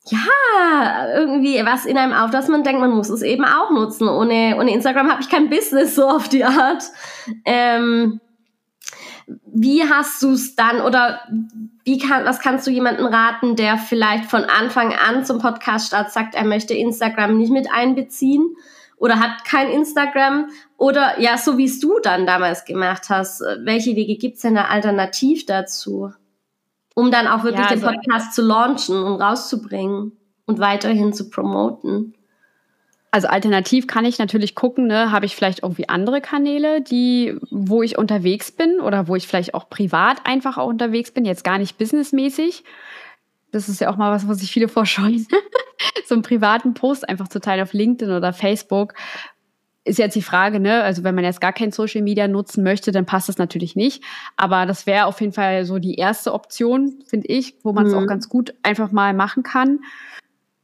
ja, 0.07 1.09
irgendwie 1.15 1.65
was 1.65 1.87
in 1.87 1.97
einem 1.97 2.13
auf, 2.13 2.31
dass 2.31 2.49
man 2.49 2.63
denkt, 2.63 2.81
man 2.81 2.91
muss 2.91 3.09
es 3.09 3.23
eben 3.23 3.45
auch 3.45 3.71
nutzen. 3.71 4.09
Ohne, 4.09 4.57
ohne 4.59 4.73
Instagram 4.73 5.11
habe 5.11 5.23
ich 5.23 5.31
kein 5.31 5.49
Business 5.49 5.95
so 5.95 6.07
auf 6.07 6.29
die 6.29 6.45
Art. 6.45 6.85
Ähm, 7.47 8.21
wie 9.47 9.83
hast 9.89 10.23
du 10.23 10.33
es 10.33 10.55
dann 10.55 10.83
oder 10.83 11.21
wie 11.85 11.99
kann, 11.99 12.27
was 12.27 12.41
kannst 12.41 12.67
du 12.67 12.71
jemanden 12.71 13.07
raten, 13.07 13.57
der 13.57 13.79
vielleicht 13.79 14.27
von 14.27 14.45
Anfang 14.45 14.93
an 14.93 15.25
zum 15.25 15.39
Podcast 15.39 15.87
start 15.87 16.11
sagt, 16.11 16.35
er 16.35 16.45
möchte 16.45 16.75
Instagram 16.75 17.39
nicht 17.39 17.53
mit 17.53 17.69
einbeziehen 17.73 18.57
oder 18.99 19.21
hat 19.21 19.45
kein 19.47 19.71
Instagram 19.71 20.49
oder 20.77 21.19
ja, 21.19 21.39
so 21.39 21.57
wie 21.57 21.65
es 21.65 21.81
du 21.81 21.99
dann 22.03 22.27
damals 22.27 22.67
gemacht 22.67 23.09
hast. 23.09 23.41
Welche 23.41 23.97
Wege 23.97 24.17
gibt's 24.17 24.43
denn 24.43 24.55
da 24.55 24.67
alternativ 24.67 25.47
dazu? 25.47 26.13
Um 26.95 27.11
dann 27.11 27.27
auch 27.27 27.43
wirklich 27.43 27.65
ja, 27.65 27.71
also, 27.71 27.87
den 27.87 27.97
Podcast 27.97 28.35
zu 28.35 28.43
launchen 28.43 29.03
und 29.03 29.21
rauszubringen 29.21 30.13
und 30.47 30.59
weiterhin 30.59 31.13
zu 31.13 31.29
promoten. 31.29 32.15
Also 33.11 33.29
alternativ 33.29 33.87
kann 33.87 34.05
ich 34.05 34.19
natürlich 34.19 34.57
gucken, 34.57 34.89
ne, 34.89 35.13
habe 35.13 35.25
ich 35.25 35.37
vielleicht 35.37 35.63
irgendwie 35.63 35.89
andere 35.89 36.21
Kanäle, 36.21 36.81
die, 36.81 37.39
wo 37.51 37.83
ich 37.83 37.97
unterwegs 37.97 38.51
bin 38.51 38.81
oder 38.81 39.07
wo 39.07 39.15
ich 39.15 39.29
vielleicht 39.29 39.55
auch 39.55 39.71
privat 39.71 40.27
einfach 40.27 40.59
auch 40.59 40.67
unterwegs 40.67 41.13
bin, 41.13 41.25
jetzt 41.25 41.45
gar 41.45 41.59
nicht 41.59 41.79
businessmäßig. 41.79 42.65
Das 43.53 43.69
ist 43.69 43.81
ja 43.81 43.89
auch 43.89 43.97
mal 43.97 44.11
was, 44.11 44.27
was 44.27 44.41
sich 44.41 44.51
viele 44.51 44.67
vorscheuen. 44.69 45.29
so 46.07 46.15
einen 46.15 46.23
privaten 46.23 46.75
Post 46.75 47.09
einfach 47.09 47.29
zu 47.29 47.41
teilen 47.41 47.63
auf 47.63 47.73
LinkedIn 47.73 48.13
oder 48.13 48.33
Facebook. 48.33 48.95
Ist 49.85 49.99
jetzt 49.99 50.15
die 50.15 50.23
Frage, 50.23 50.61
ne? 50.61 50.83
Also 50.83 51.05
wenn 51.05 51.15
man 51.15 51.25
jetzt 51.25 51.43
gar 51.43 51.53
kein 51.53 51.71
Social 51.71 52.01
Media 52.01 52.27
nutzen 52.27 52.65
möchte, 52.65 52.91
dann 52.91 53.05
passt 53.05 53.29
das 53.29 53.37
natürlich 53.37 53.77
nicht. 53.77 54.03
Aber 54.37 54.65
das 54.65 54.87
wäre 54.87 55.07
auf 55.07 55.21
jeden 55.21 55.35
Fall 55.35 55.67
so 55.67 55.79
die 55.79 55.97
erste 55.97 56.33
Option, 56.33 57.03
finde 57.07 57.29
ich, 57.29 57.57
wo 57.63 57.73
man 57.73 57.87
es 57.87 57.93
mhm. 57.93 57.99
auch 57.99 58.07
ganz 58.07 58.29
gut 58.29 58.55
einfach 58.63 58.93
mal 58.93 59.13
machen 59.13 59.43
kann. 59.43 59.81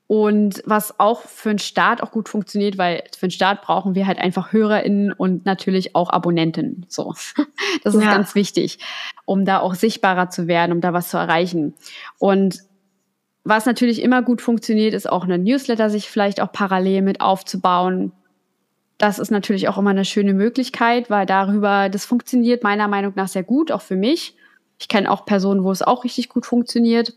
Und 0.07 0.63
was 0.67 0.99
auch 0.99 1.21
für 1.21 1.51
einen 1.51 1.61
Start 1.61 2.03
auch 2.03 2.11
gut 2.11 2.29
funktioniert, 2.29 2.79
weil 2.79 3.05
für 3.17 3.27
einen 3.27 3.31
Start 3.31 3.63
brauchen 3.63 3.95
wir 3.95 4.09
halt 4.09 4.19
einfach 4.19 4.53
HörerInnen 4.53 5.13
und 5.13 5.47
natürlich 5.47 5.95
auch 5.95 6.11
Abonnenten. 6.11 6.85
So. 6.89 7.15
Das 7.85 7.95
ist 7.95 8.03
ja. 8.03 8.11
ganz 8.11 8.35
wichtig, 8.35 8.81
um 9.25 9.45
da 9.45 9.61
auch 9.61 9.75
sichtbarer 9.75 10.29
zu 10.29 10.49
werden, 10.49 10.73
um 10.73 10.81
da 10.81 10.93
was 10.93 11.11
zu 11.11 11.17
erreichen. 11.17 11.75
Und 12.19 12.59
was 13.45 13.67
natürlich 13.67 14.03
immer 14.03 14.23
gut 14.23 14.43
funktioniert, 14.43 14.95
ist 14.95 15.09
auch 15.09 15.25
eine 15.25 15.39
Newsletter 15.39 15.91
sich 15.91 16.11
vielleicht 16.11 16.41
auch 16.41 16.51
parallel 16.51 17.03
mit 17.03 17.21
aufzubauen. 17.21 18.13
Das 19.01 19.19
ist 19.19 19.31
natürlich 19.31 19.67
auch 19.67 19.79
immer 19.79 19.91
eine 19.91 20.05
schöne 20.05 20.35
Möglichkeit, 20.35 21.09
weil 21.09 21.25
darüber, 21.25 21.89
das 21.89 22.05
funktioniert 22.05 22.63
meiner 22.63 22.87
Meinung 22.87 23.15
nach 23.17 23.29
sehr 23.29 23.43
gut, 23.43 23.73
auch 23.73 23.81
für 23.81 23.97
mich. 23.97 24.37
Ich 24.79 24.89
kenne 24.89 25.11
auch 25.11 25.25
Personen, 25.25 25.65
wo 25.65 25.73
es 25.73 25.81
auch 25.81 26.05
richtig 26.05 26.29
gut 26.29 26.45
funktioniert. 26.45 27.15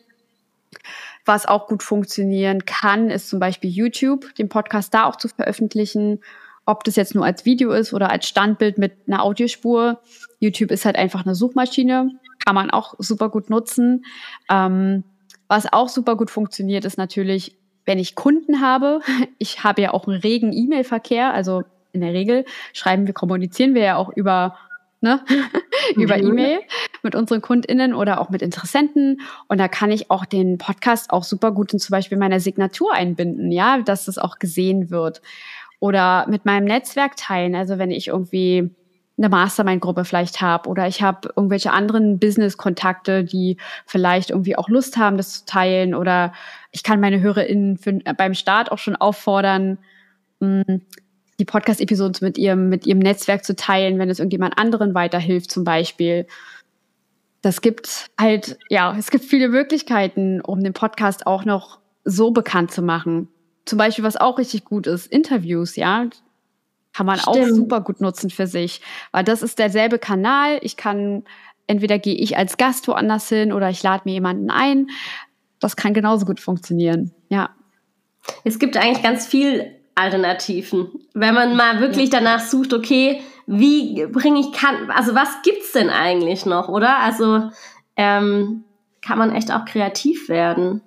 Was 1.26 1.46
auch 1.46 1.68
gut 1.68 1.84
funktionieren 1.84 2.64
kann, 2.64 3.10
ist 3.10 3.28
zum 3.28 3.42
Beispiel 3.42 3.70
YouTube, 3.70 4.34
den 4.36 4.48
Podcast 4.48 4.94
da 4.94 5.04
auch 5.04 5.18
zu 5.18 5.28
veröffentlichen. 5.28 6.22
Ob 6.66 6.86
das 6.86 6.96
jetzt 6.96 7.16
nur 7.16 7.26
als 7.26 7.44
Video 7.44 7.74
ist 7.74 7.94
oder 7.94 8.10
als 8.12 8.30
Standbild 8.30 8.78
mit 8.78 8.94
einer 9.06 9.22
Audiospur. 9.22 10.00
YouTube 10.40 10.72
ist 10.72 10.86
halt 10.86 10.96
einfach 10.96 11.26
eine 11.26 11.36
Suchmaschine, 11.36 12.12
kann 12.46 12.56
man 12.56 12.72
auch 12.72 12.94
super 13.00 13.28
gut 13.28 13.50
nutzen. 13.50 14.06
Ähm, 14.50 15.04
was 15.50 15.72
auch 15.74 15.90
super 15.90 16.16
gut 16.16 16.32
funktioniert, 16.32 16.86
ist 16.86 16.98
natürlich, 16.98 17.58
wenn 17.86 18.00
ich 18.00 18.16
Kunden 18.16 18.62
habe. 18.62 19.02
Ich 19.40 19.64
habe 19.64 19.82
ja 19.82 19.94
auch 19.94 20.08
einen 20.08 20.22
regen 20.22 20.54
E-Mail-Verkehr, 20.54 21.34
also 21.34 21.64
in 21.92 22.02
der 22.02 22.14
Regel 22.14 22.46
schreiben 22.72 23.08
wir, 23.08 23.14
kommunizieren 23.14 23.76
wir 23.76 23.84
ja 23.84 23.96
auch 23.98 24.10
über 24.16 24.56
ne? 25.04 25.24
über 25.96 26.18
mhm. 26.18 26.30
E-Mail 26.30 26.60
mit 27.04 27.14
unseren 27.14 27.42
KundInnen 27.42 27.94
oder 27.94 28.20
auch 28.20 28.30
mit 28.30 28.42
Interessenten. 28.42 29.22
Und 29.48 29.60
da 29.60 29.68
kann 29.68 29.92
ich 29.92 30.10
auch 30.10 30.26
den 30.26 30.58
Podcast 30.58 31.12
auch 31.12 31.24
super 31.24 31.52
gut 31.52 31.74
in 31.74 31.80
zum 31.80 31.92
Beispiel 31.92 32.18
meiner 32.18 32.40
Signatur 32.40 32.94
einbinden, 32.94 33.52
ja, 33.52 33.80
dass 33.80 34.06
das 34.06 34.18
auch 34.18 34.40
gesehen 34.40 34.90
wird. 34.90 35.22
Oder 35.80 36.26
mit 36.30 36.46
meinem 36.46 36.64
Netzwerk 36.64 37.18
teilen. 37.18 37.56
Also 37.56 37.78
wenn 37.78 37.92
ich 37.92 38.08
irgendwie 38.08 38.72
eine 39.18 39.30
Mastermind-Gruppe 39.30 40.06
vielleicht 40.06 40.42
habe 40.42 40.70
oder 40.70 40.88
ich 40.88 41.02
habe 41.04 41.30
irgendwelche 41.36 41.72
anderen 41.72 42.18
Business-Kontakte, 42.20 43.24
die 43.24 43.58
vielleicht 43.86 44.32
irgendwie 44.32 44.56
auch 44.56 44.70
Lust 44.70 44.98
haben, 44.98 45.18
das 45.18 45.34
zu 45.34 45.46
teilen 45.46 45.94
oder 45.94 46.34
ich 46.72 46.84
kann 46.84 47.00
meine 47.00 47.22
HörerInnen 47.22 47.78
für, 47.78 48.00
beim 48.18 48.34
Start 48.34 48.72
auch 48.72 48.80
schon 48.80 48.96
auffordern, 48.96 49.78
hm, 50.42 50.82
die 51.40 51.46
Podcast-Episoden 51.46 52.26
mit 52.26 52.38
ihrem, 52.38 52.70
mit 52.70 52.88
ihrem 52.88 53.00
Netzwerk 53.00 53.46
zu 53.46 53.56
teilen, 53.56 54.00
wenn 54.00 54.10
es 54.10 54.20
irgendjemand 54.20 54.58
anderen 54.58 54.94
weiterhilft, 54.94 55.52
zum 55.52 55.64
Beispiel. 55.64 56.28
Das 57.42 57.62
gibt 57.62 58.10
halt, 58.20 58.58
ja, 58.70 58.96
es 58.98 59.12
gibt 59.12 59.26
viele 59.26 59.50
Möglichkeiten, 59.50 60.42
um 60.42 60.64
den 60.64 60.74
Podcast 60.74 61.28
auch 61.28 61.46
noch 61.46 61.80
so 62.04 62.32
bekannt 62.32 62.72
zu 62.72 62.82
machen. 62.82 63.28
Zum 63.66 63.78
Beispiel, 63.78 64.04
was 64.04 64.18
auch 64.18 64.38
richtig 64.38 64.66
gut 64.66 64.88
ist, 64.88 65.08
Interviews, 65.08 65.76
ja. 65.76 66.08
Kann 66.94 67.06
man 67.06 67.18
Stimmt. 67.18 67.38
auch 67.38 67.48
super 67.48 67.82
gut 67.82 68.02
nutzen 68.02 68.30
für 68.30 68.48
sich. 68.48 68.82
Weil 69.12 69.24
das 69.24 69.42
ist 69.42 69.60
derselbe 69.60 70.00
Kanal. 70.00 70.60
Ich 70.62 70.78
kann, 70.78 71.24
entweder 71.68 72.00
gehe 72.00 72.16
ich 72.16 72.38
als 72.38 72.58
Gast 72.58 72.88
woanders 72.88 73.30
hin 73.30 73.52
oder 73.52 73.70
ich 73.70 73.82
lade 73.84 74.04
mir 74.06 74.14
jemanden 74.14 74.50
ein. 74.52 74.88
Das 75.60 75.76
kann 75.76 75.94
genauso 75.94 76.26
gut 76.26 76.40
funktionieren, 76.40 77.12
ja. 77.30 77.50
Es 78.44 78.60
gibt 78.60 78.78
eigentlich 78.78 79.04
ganz 79.04 79.26
viel 79.26 79.72
Alternativen. 79.96 80.90
Wenn 81.14 81.34
man 81.34 81.56
mal 81.56 81.80
wirklich 81.80 82.10
danach 82.10 82.40
sucht, 82.40 82.74
okay, 82.74 83.22
wie 83.46 84.06
bringe 84.08 84.40
ich 84.40 84.52
kann, 84.54 84.90
also 84.92 85.16
was 85.16 85.42
gibt's 85.44 85.74
denn 85.74 85.90
eigentlich 85.90 86.46
noch, 86.46 86.70
oder? 86.70 87.00
Also 87.00 87.50
ähm, 87.96 88.64
kann 89.02 89.18
man 89.18 89.34
echt 89.34 89.52
auch 89.52 89.66
kreativ 89.66 90.30
werden. 90.30 90.82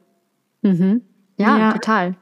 Mhm. 0.62 1.02
Ja, 1.36 1.58
ja, 1.58 1.72
total. 1.72 2.16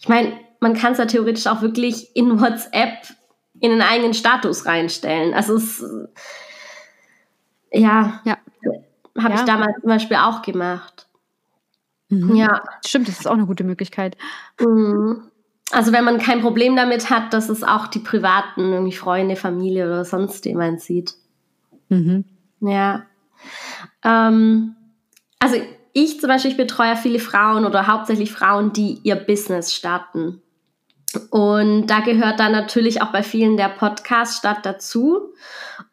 Ich 0.00 0.08
meine, 0.08 0.32
man 0.66 0.74
kann 0.74 0.92
es 0.92 0.98
ja 0.98 1.06
theoretisch 1.06 1.46
auch 1.46 1.62
wirklich 1.62 2.16
in 2.16 2.40
WhatsApp 2.40 3.06
in 3.60 3.70
einen 3.70 3.82
eigenen 3.82 4.14
Status 4.14 4.66
reinstellen. 4.66 5.32
Also 5.32 5.54
es, 5.54 5.84
ja, 7.70 8.20
ja. 8.24 8.36
habe 9.16 9.34
ja. 9.34 9.40
ich 9.40 9.40
damals 9.42 9.80
zum 9.80 9.88
Beispiel 9.88 10.16
auch 10.16 10.42
gemacht. 10.42 11.06
Mhm. 12.08 12.34
Ja. 12.34 12.64
Stimmt, 12.84 13.06
das 13.06 13.20
ist 13.20 13.28
auch 13.28 13.34
eine 13.34 13.46
gute 13.46 13.62
Möglichkeit. 13.62 14.16
Mhm. 14.60 15.30
Also 15.70 15.92
wenn 15.92 16.04
man 16.04 16.18
kein 16.18 16.40
Problem 16.40 16.74
damit 16.74 17.10
hat, 17.10 17.32
dass 17.32 17.48
es 17.48 17.62
auch 17.62 17.86
die 17.86 18.00
privaten, 18.00 18.72
irgendwie 18.72 18.96
Freunde, 18.96 19.36
Familie 19.36 19.86
oder 19.86 20.04
sonst 20.04 20.44
jemand 20.46 20.80
sieht. 20.80 21.14
Mhm. 21.90 22.24
Ja. 22.60 23.06
Ähm, 24.02 24.74
also 25.38 25.56
ich 25.92 26.20
zum 26.20 26.28
Beispiel, 26.28 26.50
ich 26.50 26.56
betreue 26.56 26.96
viele 26.96 27.20
Frauen 27.20 27.64
oder 27.64 27.86
hauptsächlich 27.86 28.32
Frauen, 28.32 28.72
die 28.72 28.98
ihr 29.04 29.14
Business 29.14 29.72
starten. 29.72 30.42
Und 31.30 31.86
da 31.86 32.00
gehört 32.00 32.40
dann 32.40 32.52
natürlich 32.52 33.02
auch 33.02 33.12
bei 33.12 33.22
vielen 33.22 33.56
der 33.56 33.68
Podcast 33.68 34.38
statt 34.38 34.58
dazu. 34.64 35.32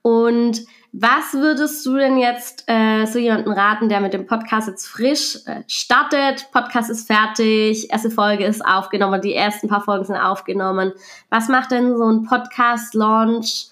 Und 0.02 0.62
was 0.96 1.34
würdest 1.34 1.84
du 1.88 1.96
denn 1.96 2.20
jetzt 2.20 2.66
äh, 2.68 3.06
so 3.06 3.18
jemanden 3.18 3.52
raten, 3.52 3.90
der 3.90 4.00
mit 4.00 4.14
dem 4.14 4.28
Podcast 4.28 4.68
jetzt 4.68 4.86
frisch 4.86 5.38
äh, 5.48 5.64
startet? 5.68 6.52
Podcast 6.52 6.92
ist 6.92 7.08
fertig, 7.08 7.92
erste 7.92 8.12
Folge 8.12 8.46
ist 8.46 8.64
aufgenommen, 8.64 9.20
die 9.20 9.34
ersten 9.34 9.68
paar 9.68 9.82
Folgen 9.82 10.06
sind 10.06 10.18
aufgenommen. 10.18 10.94
Was 11.32 11.50
macht 11.50 11.72
denn 11.72 11.98
so 11.98 12.06
ein 12.06 12.26
Podcast-Launch 12.26 13.70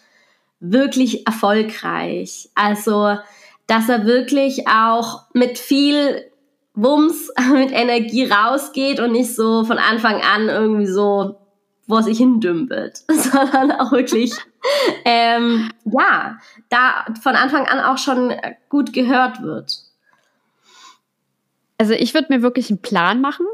wirklich 0.59 1.27
erfolgreich? 1.27 2.49
Also, 2.55 3.17
dass 3.67 3.87
er 3.87 4.07
wirklich 4.07 4.67
auch 4.67 5.25
mit 5.33 5.59
viel 5.59 6.25
Wumms, 6.73 7.31
mit 7.53 7.71
Energie 7.71 8.25
rausgeht 8.25 8.99
und 8.99 9.11
nicht 9.11 9.35
so 9.35 9.63
von 9.63 9.77
Anfang 9.77 10.21
an 10.21 10.49
irgendwie 10.49 10.87
so 10.87 11.40
wo 11.91 12.01
sich 12.01 12.17
hindümpelt, 12.17 13.03
sondern 13.09 13.71
auch 13.73 13.91
wirklich, 13.91 14.33
ähm, 15.05 15.69
ja, 15.85 16.37
da 16.69 17.05
von 17.21 17.35
Anfang 17.35 17.67
an 17.67 17.79
auch 17.79 17.97
schon 17.97 18.33
gut 18.69 18.93
gehört 18.93 19.43
wird. 19.43 19.77
Also 21.77 21.93
ich 21.93 22.13
würde 22.13 22.33
mir 22.33 22.41
wirklich 22.41 22.69
einen 22.69 22.81
Plan 22.81 23.21
machen 23.21 23.45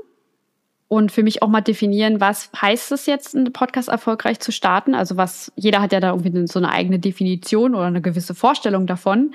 und 0.88 1.12
für 1.12 1.24
mich 1.24 1.42
auch 1.42 1.48
mal 1.48 1.62
definieren, 1.62 2.22
was 2.22 2.50
heißt 2.62 2.92
es 2.92 3.06
jetzt, 3.06 3.36
einen 3.36 3.52
Podcast 3.52 3.90
erfolgreich 3.90 4.40
zu 4.40 4.52
starten? 4.52 4.96
Also 4.96 5.18
was, 5.18 5.52
jeder 5.56 5.82
hat 5.82 5.92
ja 5.92 6.00
da 6.00 6.12
irgendwie 6.12 6.48
so 6.48 6.60
eine 6.60 6.72
eigene 6.72 7.00
Definition 7.00 7.76
oder 7.76 7.86
eine 7.86 8.02
gewisse 8.02 8.36
Vorstellung 8.36 8.88
davon. 8.88 9.34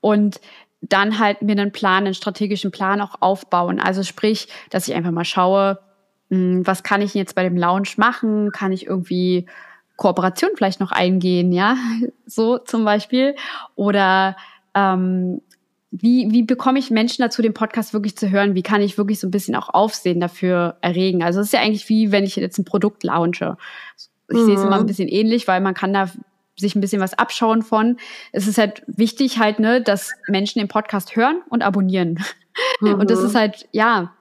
Und 0.00 0.40
dann 0.80 1.18
halt 1.18 1.42
mir 1.42 1.52
einen 1.52 1.72
Plan, 1.72 2.04
einen 2.04 2.14
strategischen 2.14 2.70
Plan 2.70 3.00
auch 3.00 3.16
aufbauen. 3.20 3.80
Also 3.80 4.02
sprich, 4.02 4.48
dass 4.70 4.88
ich 4.88 4.94
einfach 4.94 5.10
mal 5.10 5.24
schaue, 5.24 5.78
was 6.30 6.82
kann 6.82 7.00
ich 7.00 7.14
jetzt 7.14 7.34
bei 7.34 7.42
dem 7.42 7.56
Lounge 7.56 7.90
machen? 7.96 8.50
Kann 8.52 8.72
ich 8.72 8.86
irgendwie 8.86 9.46
Kooperation 9.96 10.50
vielleicht 10.54 10.80
noch 10.80 10.92
eingehen, 10.92 11.52
ja, 11.52 11.76
so 12.26 12.58
zum 12.58 12.84
Beispiel? 12.84 13.34
Oder 13.74 14.36
ähm, 14.74 15.40
wie, 15.90 16.30
wie 16.30 16.42
bekomme 16.42 16.78
ich 16.78 16.90
Menschen 16.90 17.22
dazu, 17.22 17.40
den 17.40 17.54
Podcast 17.54 17.94
wirklich 17.94 18.16
zu 18.16 18.30
hören? 18.30 18.54
Wie 18.54 18.62
kann 18.62 18.82
ich 18.82 18.98
wirklich 18.98 19.20
so 19.20 19.26
ein 19.26 19.30
bisschen 19.30 19.56
auch 19.56 19.70
Aufsehen 19.70 20.20
dafür 20.20 20.76
erregen? 20.82 21.22
Also 21.22 21.40
es 21.40 21.46
ist 21.46 21.52
ja 21.52 21.60
eigentlich 21.60 21.88
wie, 21.88 22.12
wenn 22.12 22.24
ich 22.24 22.36
jetzt 22.36 22.58
ein 22.58 22.64
Produkt 22.64 23.04
launche. 23.04 23.56
Ich 24.28 24.36
mhm. 24.36 24.44
sehe 24.44 24.54
es 24.56 24.62
immer 24.62 24.76
ein 24.76 24.82
mhm. 24.82 24.86
bisschen 24.86 25.08
ähnlich, 25.08 25.48
weil 25.48 25.60
man 25.60 25.74
kann 25.74 25.94
da 25.94 26.10
sich 26.56 26.74
ein 26.74 26.80
bisschen 26.80 27.00
was 27.00 27.14
abschauen 27.14 27.62
von. 27.62 27.96
Es 28.32 28.46
ist 28.46 28.58
halt 28.58 28.82
wichtig 28.86 29.38
halt, 29.38 29.60
ne, 29.60 29.80
dass 29.80 30.12
Menschen 30.28 30.58
den 30.58 30.68
Podcast 30.68 31.16
hören 31.16 31.40
und 31.48 31.62
abonnieren. 31.62 32.22
Mhm. 32.80 32.94
Und 33.00 33.10
das 33.10 33.22
ist 33.22 33.34
halt, 33.34 33.68
ja, 33.72 34.12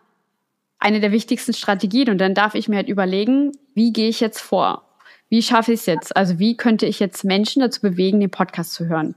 eine 0.79 0.99
der 0.99 1.11
wichtigsten 1.11 1.53
Strategien. 1.53 2.09
Und 2.09 2.19
dann 2.19 2.33
darf 2.33 2.55
ich 2.55 2.67
mir 2.67 2.77
halt 2.77 2.89
überlegen, 2.89 3.51
wie 3.73 3.91
gehe 3.91 4.09
ich 4.09 4.19
jetzt 4.19 4.41
vor? 4.41 4.83
Wie 5.29 5.41
schaffe 5.41 5.73
ich 5.73 5.81
es 5.81 5.85
jetzt? 5.85 6.15
Also 6.15 6.39
wie 6.39 6.55
könnte 6.55 6.85
ich 6.85 6.99
jetzt 6.99 7.23
Menschen 7.23 7.61
dazu 7.61 7.81
bewegen, 7.81 8.19
den 8.19 8.31
Podcast 8.31 8.73
zu 8.73 8.87
hören? 8.87 9.15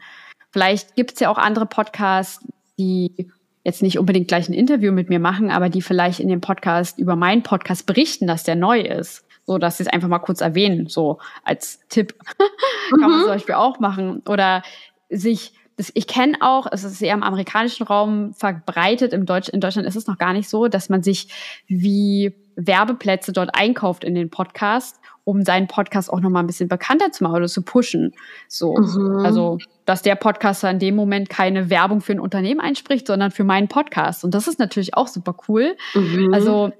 Vielleicht 0.50 0.96
gibt 0.96 1.12
es 1.12 1.20
ja 1.20 1.30
auch 1.30 1.38
andere 1.38 1.66
Podcasts, 1.66 2.44
die 2.78 3.30
jetzt 3.64 3.82
nicht 3.82 3.98
unbedingt 3.98 4.28
gleich 4.28 4.48
ein 4.48 4.54
Interview 4.54 4.90
mit 4.90 5.08
mir 5.08 5.20
machen, 5.20 5.50
aber 5.50 5.68
die 5.68 5.82
vielleicht 5.82 6.18
in 6.18 6.28
dem 6.28 6.40
Podcast 6.40 6.98
über 6.98 7.14
meinen 7.14 7.42
Podcast 7.42 7.86
berichten, 7.86 8.26
dass 8.26 8.42
der 8.42 8.56
neu 8.56 8.80
ist. 8.80 9.24
so 9.46 9.58
dass 9.58 9.76
sie 9.76 9.84
es 9.84 9.88
einfach 9.88 10.08
mal 10.08 10.18
kurz 10.20 10.40
erwähnen, 10.40 10.88
so 10.88 11.18
als 11.44 11.80
Tipp. 11.88 12.14
Kann 12.90 13.00
man 13.00 13.18
mhm. 13.18 13.20
zum 13.20 13.28
Beispiel 13.28 13.54
auch 13.54 13.78
machen. 13.78 14.22
Oder 14.26 14.62
sich 15.08 15.52
ich 15.94 16.06
kenne 16.06 16.37
auch, 16.40 16.66
es 16.70 16.84
ist 16.84 17.00
eher 17.00 17.14
im 17.14 17.22
amerikanischen 17.22 17.87
Raum 17.87 18.34
verbreitet, 18.34 19.12
im 19.12 19.26
Deutsch, 19.26 19.49
in 19.49 19.60
Deutschland 19.60 19.87
ist 19.88 19.96
es 19.96 20.06
noch 20.06 20.18
gar 20.18 20.32
nicht 20.32 20.49
so, 20.49 20.68
dass 20.68 20.88
man 20.88 21.02
sich 21.02 21.28
wie 21.66 22.34
Werbeplätze 22.56 23.32
dort 23.32 23.54
einkauft 23.54 24.04
in 24.04 24.14
den 24.14 24.30
Podcast, 24.30 25.00
um 25.25 25.42
seinen 25.42 25.68
Podcast 25.68 26.12
auch 26.12 26.20
nochmal 26.20 26.42
ein 26.42 26.46
bisschen 26.46 26.68
bekannter 26.68 27.12
zu 27.12 27.25
machen 27.25 27.37
oder 27.37 27.46
zu 27.46 27.62
pushen. 27.62 28.12
So, 28.49 28.75
mhm. 28.75 29.25
also, 29.25 29.58
dass 29.87 30.02
der 30.02 30.16
Podcaster 30.16 30.70
in 30.70 30.78
dem 30.78 30.96
Moment 30.96 31.28
keine 31.28 31.70
Werbung 31.70 32.00
für 32.00 32.12
ein 32.12 32.20
Unternehmen 32.20 32.60
einspricht, 32.60 33.06
sondern 33.06 33.30
für 33.30 33.44
meinen 33.44 33.68
Podcast. 33.68 34.25
Und 34.25 34.34
das 34.34 34.49
ist 34.49 34.58
natürlich 34.58 34.94
auch 34.94 35.08
super 35.08 35.34
cool. 35.49 35.76
Mhm. 35.94 36.34
Also, 36.34 36.72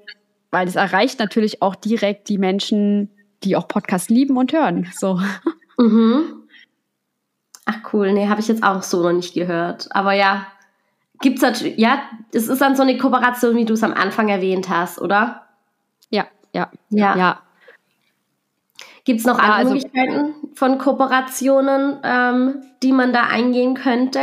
weil 0.51 0.67
es 0.67 0.75
erreicht 0.75 1.19
natürlich 1.19 1.61
auch 1.61 1.75
direkt 1.75 2.29
die 2.29 2.37
Menschen, 2.37 3.09
die 3.43 3.55
auch 3.55 3.67
Podcast 3.67 4.09
lieben 4.09 4.37
und 4.37 4.53
hören. 4.53 4.87
So. 4.93 5.19
Mhm. 5.77 6.40
Ach 7.71 7.93
cool, 7.93 8.11
nee, 8.11 8.27
habe 8.27 8.41
ich 8.41 8.47
jetzt 8.47 8.63
auch 8.63 8.83
so 8.83 9.01
noch 9.01 9.13
nicht 9.13 9.33
gehört. 9.33 9.87
Aber 9.91 10.13
ja, 10.13 10.47
gibt's 11.21 11.41
natürlich, 11.41 11.77
ja, 11.77 12.01
es 12.33 12.47
ist 12.47 12.61
dann 12.61 12.75
so 12.75 12.81
eine 12.81 12.97
Kooperation, 12.97 13.55
wie 13.55 13.65
du 13.65 13.73
es 13.73 13.83
am 13.83 13.93
Anfang 13.93 14.27
erwähnt 14.27 14.67
hast, 14.69 14.99
oder? 14.99 15.43
Ja, 16.09 16.25
ja, 16.53 16.69
ja. 16.89 17.17
ja. 17.17 17.41
Gibt 19.05 19.21
es 19.21 19.25
noch 19.25 19.37
ja, 19.37 19.43
andere 19.43 19.57
also, 19.57 19.73
Möglichkeiten 19.73 20.33
von 20.53 20.77
Kooperationen, 20.77 21.99
ähm, 22.03 22.63
die 22.83 22.91
man 22.91 23.13
da 23.13 23.23
eingehen 23.23 23.73
könnte? 23.75 24.21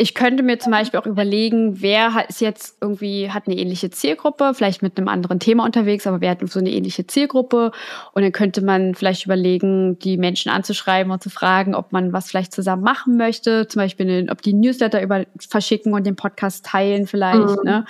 Ich 0.00 0.14
könnte 0.14 0.44
mir 0.44 0.60
zum 0.60 0.70
Beispiel 0.70 1.00
auch 1.00 1.06
überlegen, 1.06 1.82
wer 1.82 2.24
ist 2.28 2.40
jetzt 2.40 2.78
irgendwie, 2.80 3.32
hat 3.32 3.48
eine 3.48 3.56
ähnliche 3.56 3.90
Zielgruppe, 3.90 4.54
vielleicht 4.54 4.80
mit 4.80 4.96
einem 4.96 5.08
anderen 5.08 5.40
Thema 5.40 5.64
unterwegs, 5.64 6.06
aber 6.06 6.20
wer 6.20 6.30
hat 6.30 6.48
so 6.48 6.60
eine 6.60 6.70
ähnliche 6.70 7.08
Zielgruppe? 7.08 7.72
Und 8.12 8.22
dann 8.22 8.30
könnte 8.30 8.62
man 8.62 8.94
vielleicht 8.94 9.24
überlegen, 9.24 9.98
die 9.98 10.16
Menschen 10.16 10.52
anzuschreiben 10.52 11.10
und 11.10 11.20
zu 11.20 11.30
fragen, 11.30 11.74
ob 11.74 11.90
man 11.90 12.12
was 12.12 12.28
vielleicht 12.30 12.52
zusammen 12.52 12.84
machen 12.84 13.16
möchte. 13.16 13.66
Zum 13.66 13.80
Beispiel, 13.80 14.28
ob 14.30 14.40
die 14.40 14.52
Newsletter 14.52 15.02
über 15.02 15.24
verschicken 15.36 15.92
und 15.92 16.06
den 16.06 16.14
Podcast 16.14 16.64
teilen 16.64 17.08
vielleicht. 17.08 17.58
Mhm. 17.58 17.64
Ne? 17.64 17.84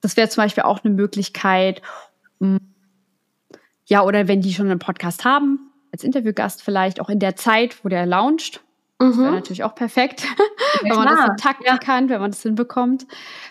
Das 0.00 0.16
wäre 0.16 0.28
zum 0.28 0.42
Beispiel 0.42 0.64
auch 0.64 0.82
eine 0.82 0.92
Möglichkeit. 0.92 1.80
Mm, 2.40 2.56
ja, 3.86 4.02
oder 4.02 4.26
wenn 4.26 4.40
die 4.40 4.52
schon 4.52 4.68
einen 4.68 4.80
Podcast 4.80 5.24
haben, 5.24 5.70
als 5.92 6.02
Interviewgast 6.02 6.64
vielleicht 6.64 7.00
auch 7.00 7.08
in 7.08 7.20
der 7.20 7.36
Zeit, 7.36 7.84
wo 7.84 7.88
der 7.88 8.04
launcht, 8.04 8.62
das 9.00 9.16
wäre 9.16 9.28
mhm. 9.28 9.34
natürlich 9.36 9.64
auch 9.64 9.74
perfekt, 9.74 10.24
ja, 10.84 10.90
wenn 10.90 10.96
man 10.96 11.08
das 11.08 11.30
intakten 11.30 11.66
ja. 11.66 11.78
kann, 11.78 12.10
wenn 12.10 12.20
man 12.20 12.30
das 12.30 12.42
hinbekommt. 12.42 13.06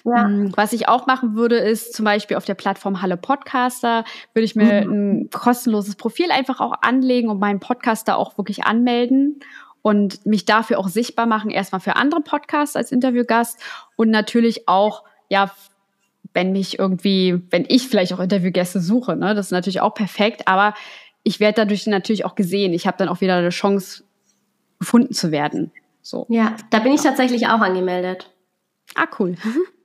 Ja. 0.06 0.28
Mm, 0.28 0.52
was 0.56 0.74
ich 0.74 0.88
auch 0.88 1.08
machen 1.08 1.36
würde, 1.36 1.58
ist 1.58 1.96
zum 1.96 2.06
Beispiel 2.06 2.38
auf 2.38 2.46
der 2.46 2.54
Plattform 2.54 3.02
Halle 3.02 3.18
Podcaster, 3.18 4.04
würde 4.34 4.46
ich 4.46 4.56
mir 4.56 4.86
mhm. 4.86 4.92
ein 4.92 5.30
kostenloses 5.32 5.96
Profil 5.96 6.32
einfach 6.32 6.60
auch 6.60 6.74
anlegen 6.82 7.30
und 7.30 7.40
meinen 7.40 7.60
Podcaster 7.60 8.16
auch 8.16 8.38
wirklich 8.38 8.66
anmelden 8.66 9.40
und 9.82 10.24
mich 10.26 10.46
dafür 10.46 10.78
auch 10.78 10.88
sichtbar 10.88 11.26
machen, 11.26 11.50
erstmal 11.50 11.82
für 11.82 11.96
andere 11.96 12.22
Podcasts 12.22 12.76
als 12.76 12.92
Interviewgast 12.92 13.60
und 13.96 14.12
natürlich 14.12 14.68
auch, 14.68 15.04
ja, 15.30 15.52
wenn 16.34 16.52
mich 16.52 16.78
irgendwie, 16.78 17.42
wenn 17.50 17.66
ich 17.68 17.88
vielleicht 17.88 18.14
auch 18.14 18.20
Interviewgäste 18.20 18.80
suche, 18.80 19.16
ne, 19.16 19.34
das 19.34 19.48
ist 19.48 19.52
natürlich 19.52 19.82
auch 19.82 19.96
perfekt, 19.96 20.48
aber 20.48 20.76
ich 21.24 21.40
werde 21.40 21.56
dadurch 21.56 21.86
natürlich 21.88 22.24
auch 22.26 22.36
gesehen. 22.36 22.74
Ich 22.74 22.88
habe 22.88 22.98
dann 22.98 23.10
auch 23.10 23.22
wieder 23.22 23.36
eine 23.36 23.50
Chance, 23.50 24.04
gefunden 24.80 25.14
zu 25.14 25.32
werden. 25.32 25.72
So. 26.02 26.26
Ja, 26.30 26.56
da 26.70 26.80
bin 26.80 26.94
ich 26.94 27.02
tatsächlich 27.02 27.48
auch 27.48 27.62
angemeldet. 27.62 28.30
Ah, 28.96 29.08
cool. 29.20 29.36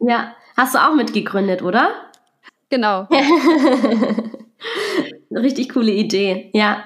Ja, 0.00 0.34
hast 0.56 0.74
du 0.74 0.78
auch 0.78 0.94
mitgegründet, 0.94 1.62
oder? 1.62 1.90
Genau. 2.70 3.06
Richtig 5.30 5.68
coole 5.70 5.92
Idee, 5.92 6.50
ja. 6.54 6.84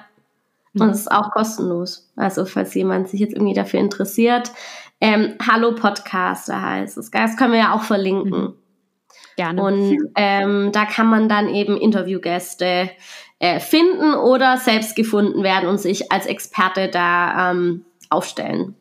Und 0.75 0.87
mhm. 0.87 0.93
es 0.93 1.00
ist 1.00 1.12
auch 1.12 1.31
kostenlos. 1.31 2.11
Also, 2.17 2.45
falls 2.45 2.75
jemand 2.75 3.09
sich 3.09 3.21
jetzt 3.21 3.35
irgendwie 3.35 3.55
dafür 3.55 3.81
interessiert. 3.81 4.53
Ähm, 5.00 5.37
Hallo 5.47 5.75
Podcaster 5.75 6.61
heißt 6.61 6.99
es. 6.99 7.11
Das 7.11 7.37
können 7.37 7.53
wir 7.53 7.61
ja 7.61 7.75
auch 7.75 7.83
verlinken. 7.83 8.40
Mhm. 8.40 8.55
Gerne. 9.37 9.62
Und 9.62 9.99
ähm, 10.16 10.73
da 10.73 10.85
kann 10.85 11.07
man 11.07 11.29
dann 11.29 11.49
eben 11.49 11.77
Interviewgäste 11.77 12.90
äh, 13.38 13.61
finden 13.61 14.14
oder 14.14 14.57
selbst 14.57 14.97
gefunden 14.97 15.44
werden 15.44 15.68
und 15.68 15.79
sich 15.79 16.11
als 16.11 16.27
Experte 16.27 16.88
da 16.88 17.53
ähm, 17.53 17.85
aufstellen. 18.11 18.75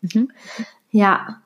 Mhm. 0.00 0.30
Ja. 0.90 1.40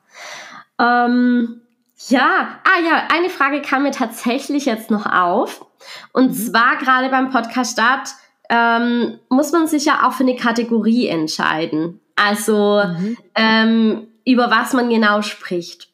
Ähm, 0.79 1.61
ja, 2.07 2.59
ah 2.63 2.81
ja, 2.81 3.07
eine 3.13 3.29
Frage 3.29 3.61
kam 3.61 3.83
mir 3.83 3.91
tatsächlich 3.91 4.65
jetzt 4.65 4.89
noch 4.89 5.05
auf. 5.05 5.65
Und 6.13 6.29
mhm. 6.29 6.33
zwar 6.33 6.77
gerade 6.77 7.09
beim 7.09 7.29
Podcast 7.29 7.73
Start 7.73 8.09
ähm, 8.49 9.19
muss 9.29 9.51
man 9.51 9.67
sich 9.67 9.85
ja 9.85 10.07
auch 10.07 10.13
für 10.13 10.23
eine 10.23 10.35
Kategorie 10.35 11.07
entscheiden. 11.07 11.99
Also 12.15 12.83
mhm. 12.85 13.17
ähm, 13.35 14.07
über 14.25 14.49
was 14.49 14.73
man 14.73 14.89
genau 14.89 15.21
spricht. 15.21 15.89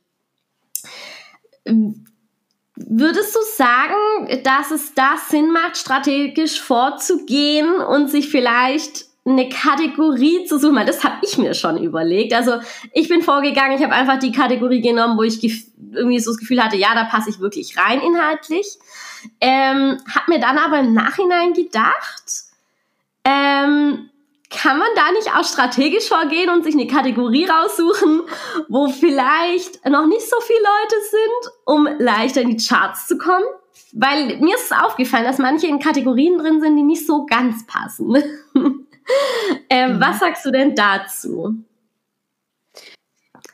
Würdest 2.75 3.35
du 3.35 3.39
sagen, 3.55 4.43
dass 4.43 4.71
es 4.71 4.93
da 4.93 5.15
Sinn 5.29 5.51
macht, 5.51 5.77
strategisch 5.77 6.59
vorzugehen 6.59 7.79
und 7.79 8.09
sich 8.09 8.29
vielleicht 8.29 9.05
eine 9.27 9.49
Kategorie 9.49 10.45
zu 10.45 10.59
suchen, 10.59 10.75
weil 10.75 10.85
das 10.85 11.03
habe 11.03 11.17
ich 11.23 11.38
mir 11.38 11.55
schon 11.55 11.81
überlegt. 11.81 12.33
Also 12.33 12.59
ich 12.93 13.09
bin 13.09 13.23
vorgegangen, 13.23 13.75
ich 13.75 13.83
habe 13.83 13.93
einfach 13.93 14.19
die 14.19 14.31
Kategorie 14.31 14.81
genommen, 14.81 15.17
wo 15.17 15.23
ich 15.23 15.43
irgendwie 15.93 16.19
so 16.19 16.31
das 16.31 16.38
Gefühl 16.38 16.63
hatte, 16.63 16.77
ja, 16.77 16.93
da 16.93 17.05
passe 17.05 17.31
ich 17.31 17.39
wirklich 17.39 17.75
rein 17.77 18.01
inhaltlich. 18.01 18.77
Ähm, 19.41 19.97
hab 20.13 20.27
mir 20.27 20.39
dann 20.39 20.59
aber 20.59 20.79
im 20.79 20.93
Nachhinein 20.93 21.53
gedacht, 21.53 22.43
ähm, 23.23 24.11
kann 24.51 24.77
man 24.77 24.88
da 24.95 25.11
nicht 25.11 25.35
auch 25.35 25.43
strategisch 25.43 26.07
vorgehen 26.07 26.51
und 26.51 26.63
sich 26.63 26.75
eine 26.75 26.85
Kategorie 26.85 27.45
raussuchen, 27.45 28.21
wo 28.69 28.89
vielleicht 28.89 29.83
noch 29.89 30.05
nicht 30.05 30.29
so 30.29 30.39
viele 30.41 30.59
Leute 30.59 30.95
sind, 31.09 31.53
um 31.65 31.88
leichter 31.99 32.41
in 32.41 32.55
die 32.55 32.63
Charts 32.63 33.07
zu 33.07 33.17
kommen? 33.17 33.43
Weil 33.91 34.38
mir 34.39 34.55
ist 34.55 34.75
aufgefallen, 34.75 35.23
dass 35.23 35.39
manche 35.39 35.67
in 35.67 35.79
Kategorien 35.79 36.38
drin 36.38 36.61
sind, 36.61 36.75
die 36.75 36.83
nicht 36.83 37.07
so 37.07 37.25
ganz 37.25 37.65
passen. 37.65 38.15
ähm, 39.69 39.95
mhm. 39.95 40.01
Was 40.01 40.19
sagst 40.19 40.45
du 40.45 40.51
denn 40.51 40.75
dazu? 40.75 41.55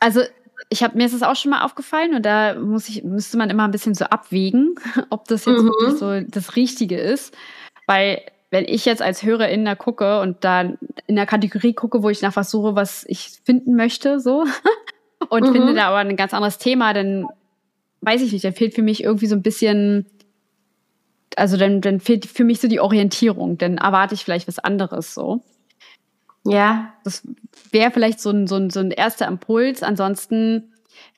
Also 0.00 0.22
ich 0.68 0.82
habe 0.82 0.96
mir 0.96 1.04
ist 1.04 1.12
es 1.12 1.22
auch 1.22 1.36
schon 1.36 1.50
mal 1.50 1.64
aufgefallen 1.64 2.14
und 2.14 2.24
da 2.24 2.54
muss 2.54 2.88
ich 2.88 3.04
müsste 3.04 3.36
man 3.36 3.50
immer 3.50 3.64
ein 3.64 3.70
bisschen 3.70 3.94
so 3.94 4.06
abwägen, 4.06 4.74
ob 5.10 5.26
das 5.28 5.44
jetzt 5.44 5.62
mhm. 5.62 5.66
wirklich 5.66 5.98
so 5.98 6.20
das 6.20 6.56
Richtige 6.56 6.98
ist, 6.98 7.34
weil 7.86 8.22
wenn 8.50 8.64
ich 8.66 8.84
jetzt 8.84 9.00
als 9.00 9.22
Hörerin 9.22 9.64
da 9.64 9.74
gucke 9.74 10.20
und 10.20 10.44
da 10.44 10.72
in 11.06 11.16
der 11.16 11.26
Kategorie 11.26 11.72
gucke, 11.72 12.02
wo 12.02 12.10
ich 12.10 12.20
nach 12.22 12.36
was 12.36 12.50
suche, 12.50 12.76
was 12.76 13.04
ich 13.08 13.40
finden 13.44 13.76
möchte, 13.76 14.20
so 14.20 14.44
und 15.28 15.48
mhm. 15.48 15.52
finde 15.52 15.74
da 15.74 15.88
aber 15.88 15.98
ein 15.98 16.16
ganz 16.16 16.34
anderes 16.34 16.58
Thema, 16.58 16.92
dann 16.92 17.26
weiß 18.02 18.20
ich 18.22 18.32
nicht, 18.32 18.44
dann 18.44 18.52
fehlt 18.52 18.74
für 18.74 18.82
mich 18.82 19.04
irgendwie 19.04 19.26
so 19.26 19.36
ein 19.36 19.42
bisschen 19.42 20.06
also 21.36 21.56
dann, 21.56 21.80
dann 21.80 22.00
fehlt 22.00 22.26
für 22.26 22.44
mich 22.44 22.60
so 22.60 22.68
die 22.68 22.80
Orientierung, 22.80 23.58
dann 23.58 23.78
erwarte 23.78 24.14
ich 24.14 24.24
vielleicht 24.24 24.48
was 24.48 24.58
anderes 24.58 25.14
so. 25.14 25.42
Ja. 26.44 26.92
Das 27.04 27.26
wäre 27.70 27.90
vielleicht 27.90 28.20
so 28.20 28.30
ein, 28.30 28.46
so, 28.46 28.56
ein, 28.56 28.70
so 28.70 28.80
ein 28.80 28.90
erster 28.90 29.26
Impuls. 29.26 29.82
Ansonsten 29.82 30.72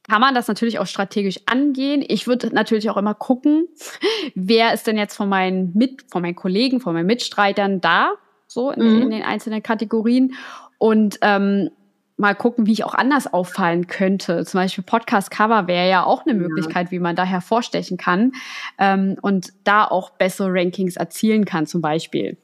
kann 0.08 0.20
man 0.20 0.34
das 0.34 0.48
natürlich 0.48 0.78
auch 0.78 0.86
strategisch 0.86 1.40
angehen. 1.46 2.04
Ich 2.06 2.26
würde 2.26 2.54
natürlich 2.54 2.90
auch 2.90 2.96
immer 2.96 3.14
gucken, 3.14 3.68
wer 4.34 4.74
ist 4.74 4.86
denn 4.86 4.98
jetzt 4.98 5.16
von 5.16 5.28
meinen 5.28 5.72
Mit, 5.74 6.04
von 6.10 6.22
meinen 6.22 6.34
Kollegen, 6.34 6.80
von 6.80 6.94
meinen 6.94 7.06
Mitstreitern 7.06 7.80
da, 7.80 8.12
so 8.46 8.70
in, 8.70 8.82
mhm. 8.82 9.02
in 9.02 9.10
den 9.10 9.22
einzelnen 9.22 9.62
Kategorien. 9.62 10.34
Und 10.78 11.18
ähm, 11.22 11.70
mal 12.16 12.34
gucken, 12.34 12.66
wie 12.66 12.72
ich 12.72 12.84
auch 12.84 12.94
anders 12.94 13.32
auffallen 13.32 13.86
könnte. 13.86 14.44
Zum 14.44 14.60
Beispiel 14.60 14.84
Podcast-Cover 14.84 15.66
wäre 15.66 15.88
ja 15.88 16.04
auch 16.04 16.24
eine 16.24 16.34
Möglichkeit, 16.34 16.90
wie 16.90 17.00
man 17.00 17.16
da 17.16 17.24
hervorstechen 17.24 17.96
kann 17.96 18.32
ähm, 18.78 19.16
und 19.20 19.52
da 19.64 19.84
auch 19.84 20.10
bessere 20.10 20.52
Rankings 20.52 20.96
erzielen 20.96 21.44
kann, 21.44 21.66
zum 21.66 21.80
Beispiel. 21.80 22.36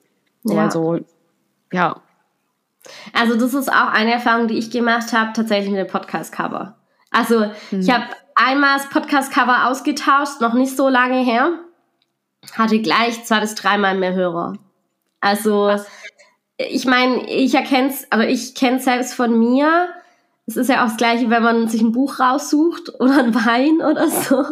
Ja. 0.44 0.64
Also, 0.64 1.00
ja. 1.72 2.02
Also, 3.12 3.37
das 3.37 3.54
ist 3.54 3.68
auch 3.68 3.92
eine 3.92 4.12
Erfahrung, 4.12 4.48
die 4.48 4.59
ich 4.59 4.70
gemacht 4.70 5.12
habe, 5.12 5.33
tatsächlich 5.35 5.70
mit 5.70 5.78
dem 5.78 5.87
Podcast-Cover. 5.87 6.76
Also, 7.11 7.50
hm. 7.70 7.80
ich 7.80 7.90
habe 7.90 8.06
einmal 8.35 8.78
das 8.78 8.88
Podcast-Cover 8.88 9.68
ausgetauscht, 9.68 10.40
noch 10.40 10.54
nicht 10.54 10.76
so 10.76 10.88
lange 10.88 11.22
her, 11.22 11.52
hatte 12.56 12.80
gleich 12.80 13.24
zwei 13.24 13.40
bis 13.40 13.54
dreimal 13.54 13.96
mehr 13.96 14.14
Hörer. 14.14 14.54
Also, 15.20 15.66
Was? 15.66 15.87
Ich 16.68 16.85
meine, 16.85 17.29
ich 17.29 17.55
erkenne 17.55 17.88
es, 17.88 18.07
also 18.11 18.27
ich 18.27 18.55
kenne 18.55 18.77
es 18.79 18.85
selbst 18.85 19.14
von 19.14 19.38
mir. 19.38 19.88
Es 20.46 20.57
ist 20.57 20.68
ja 20.68 20.83
auch 20.83 20.88
das 20.88 20.96
Gleiche, 20.96 21.31
wenn 21.31 21.42
man 21.42 21.68
sich 21.68 21.81
ein 21.81 21.92
Buch 21.92 22.18
raussucht 22.18 23.01
oder 23.01 23.18
ein 23.18 23.35
Wein 23.35 23.81
oder 23.81 24.09
so. 24.09 24.44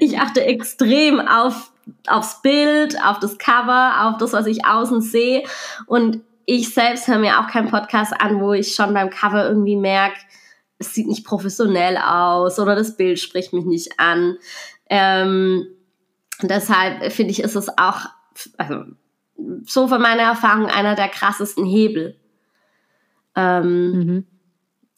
Ich 0.00 0.18
achte 0.18 0.44
extrem 0.44 1.20
auf, 1.20 1.72
aufs 2.06 2.42
Bild, 2.42 2.96
auf 3.04 3.20
das 3.20 3.38
Cover, 3.38 4.08
auf 4.08 4.18
das, 4.18 4.32
was 4.32 4.46
ich 4.46 4.66
außen 4.66 5.00
sehe. 5.00 5.44
Und 5.86 6.20
ich 6.44 6.74
selbst 6.74 7.08
höre 7.08 7.18
mir 7.18 7.38
auch 7.38 7.46
keinen 7.46 7.70
Podcast 7.70 8.12
an, 8.18 8.40
wo 8.40 8.52
ich 8.52 8.74
schon 8.74 8.92
beim 8.92 9.10
Cover 9.10 9.48
irgendwie 9.48 9.76
merke, 9.76 10.18
es 10.78 10.94
sieht 10.94 11.06
nicht 11.06 11.24
professionell 11.24 11.98
aus 11.98 12.58
oder 12.58 12.74
das 12.74 12.96
Bild 12.96 13.20
spricht 13.20 13.52
mich 13.52 13.64
nicht 13.64 14.00
an. 14.00 14.38
Ähm, 14.88 15.68
deshalb 16.42 17.12
finde 17.12 17.32
ich, 17.32 17.42
ist 17.42 17.54
es 17.54 17.68
auch, 17.78 18.06
also 18.56 18.84
so 19.64 19.88
von 19.88 20.00
meiner 20.00 20.22
Erfahrung 20.22 20.66
einer 20.66 20.94
der 20.94 21.08
krassesten 21.08 21.64
Hebel. 21.64 22.16
Ähm, 23.36 23.92
mhm. 23.92 24.26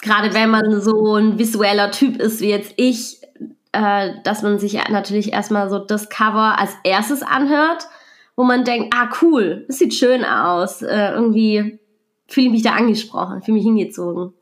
Gerade 0.00 0.34
wenn 0.34 0.50
man 0.50 0.80
so 0.80 1.16
ein 1.16 1.38
visueller 1.38 1.90
Typ 1.90 2.20
ist 2.20 2.40
wie 2.40 2.50
jetzt 2.50 2.74
ich, 2.76 3.20
äh, 3.72 4.14
dass 4.24 4.42
man 4.42 4.58
sich 4.58 4.74
natürlich 4.88 5.32
erstmal 5.32 5.70
so 5.70 5.78
das 5.78 6.08
Cover 6.08 6.58
als 6.58 6.72
erstes 6.84 7.22
anhört, 7.22 7.86
wo 8.36 8.44
man 8.44 8.64
denkt, 8.64 8.94
ah 8.96 9.10
cool, 9.22 9.64
das 9.68 9.78
sieht 9.78 9.94
schön 9.94 10.24
aus, 10.24 10.82
äh, 10.82 11.12
irgendwie 11.12 11.78
fühle 12.26 12.46
ich 12.46 12.52
mich 12.52 12.62
da 12.62 12.72
angesprochen, 12.72 13.42
fühle 13.42 13.56
mich 13.56 13.64
hingezogen. 13.64 14.32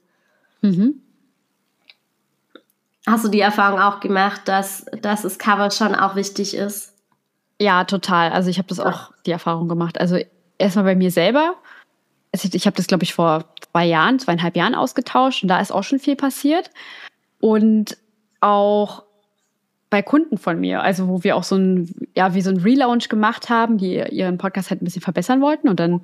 Mhm. 0.62 1.02
Hast 3.06 3.24
du 3.24 3.28
die 3.28 3.40
Erfahrung 3.40 3.80
auch 3.80 4.00
gemacht, 4.00 4.42
dass, 4.44 4.86
dass 5.02 5.22
das 5.22 5.38
Cover 5.38 5.70
schon 5.70 5.94
auch 5.94 6.14
wichtig 6.16 6.54
ist? 6.54 6.89
Ja, 7.60 7.84
total. 7.84 8.32
Also 8.32 8.48
ich 8.48 8.58
habe 8.58 8.68
das 8.68 8.78
ja. 8.78 8.86
auch 8.86 9.12
die 9.26 9.30
Erfahrung 9.30 9.68
gemacht. 9.68 10.00
Also 10.00 10.18
erstmal 10.58 10.86
bei 10.86 10.94
mir 10.96 11.10
selber. 11.10 11.54
Ich 12.32 12.66
habe 12.66 12.76
das, 12.76 12.86
glaube 12.86 13.04
ich, 13.04 13.12
vor 13.12 13.44
zwei 13.72 13.84
Jahren, 13.84 14.18
zweieinhalb 14.18 14.56
Jahren 14.56 14.74
ausgetauscht 14.74 15.42
und 15.42 15.48
da 15.48 15.60
ist 15.60 15.72
auch 15.72 15.82
schon 15.84 15.98
viel 15.98 16.16
passiert. 16.16 16.70
Und 17.40 17.98
auch 18.40 19.02
bei 19.90 20.02
Kunden 20.02 20.38
von 20.38 20.58
mir, 20.58 20.82
also 20.82 21.08
wo 21.08 21.24
wir 21.24 21.36
auch 21.36 21.42
so 21.42 21.56
ein, 21.56 21.92
ja, 22.16 22.32
wie 22.34 22.42
so 22.42 22.50
ein 22.50 22.58
Relaunch 22.58 23.08
gemacht 23.08 23.50
haben, 23.50 23.76
die 23.76 23.96
ihren 23.96 24.38
Podcast 24.38 24.70
halt 24.70 24.80
ein 24.80 24.84
bisschen 24.84 25.02
verbessern 25.02 25.40
wollten 25.40 25.68
und 25.68 25.80
dann 25.80 26.00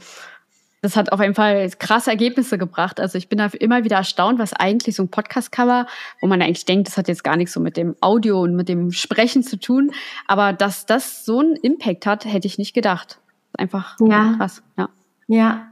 das 0.86 0.94
hat 0.94 1.10
auf 1.10 1.20
jeden 1.20 1.34
Fall 1.34 1.68
krasse 1.80 2.10
Ergebnisse 2.10 2.58
gebracht. 2.58 3.00
Also 3.00 3.18
ich 3.18 3.28
bin 3.28 3.38
da 3.38 3.46
immer 3.58 3.82
wieder 3.82 3.96
erstaunt, 3.96 4.38
was 4.38 4.52
eigentlich 4.52 4.94
so 4.94 5.02
ein 5.02 5.08
Podcast-Cover, 5.08 5.88
wo 6.20 6.28
man 6.28 6.40
eigentlich 6.40 6.64
denkt, 6.64 6.86
das 6.86 6.96
hat 6.96 7.08
jetzt 7.08 7.24
gar 7.24 7.36
nichts 7.36 7.54
so 7.54 7.58
mit 7.58 7.76
dem 7.76 7.96
Audio 8.00 8.40
und 8.40 8.54
mit 8.54 8.68
dem 8.68 8.92
Sprechen 8.92 9.42
zu 9.42 9.58
tun, 9.58 9.90
aber 10.28 10.52
dass 10.52 10.86
das 10.86 11.24
so 11.24 11.40
einen 11.40 11.56
Impact 11.56 12.06
hat, 12.06 12.24
hätte 12.24 12.46
ich 12.46 12.56
nicht 12.56 12.72
gedacht. 12.72 13.18
Einfach 13.58 13.96
ja. 13.98 14.34
krass. 14.36 14.62
Ja. 14.78 14.88
ja. 15.26 15.66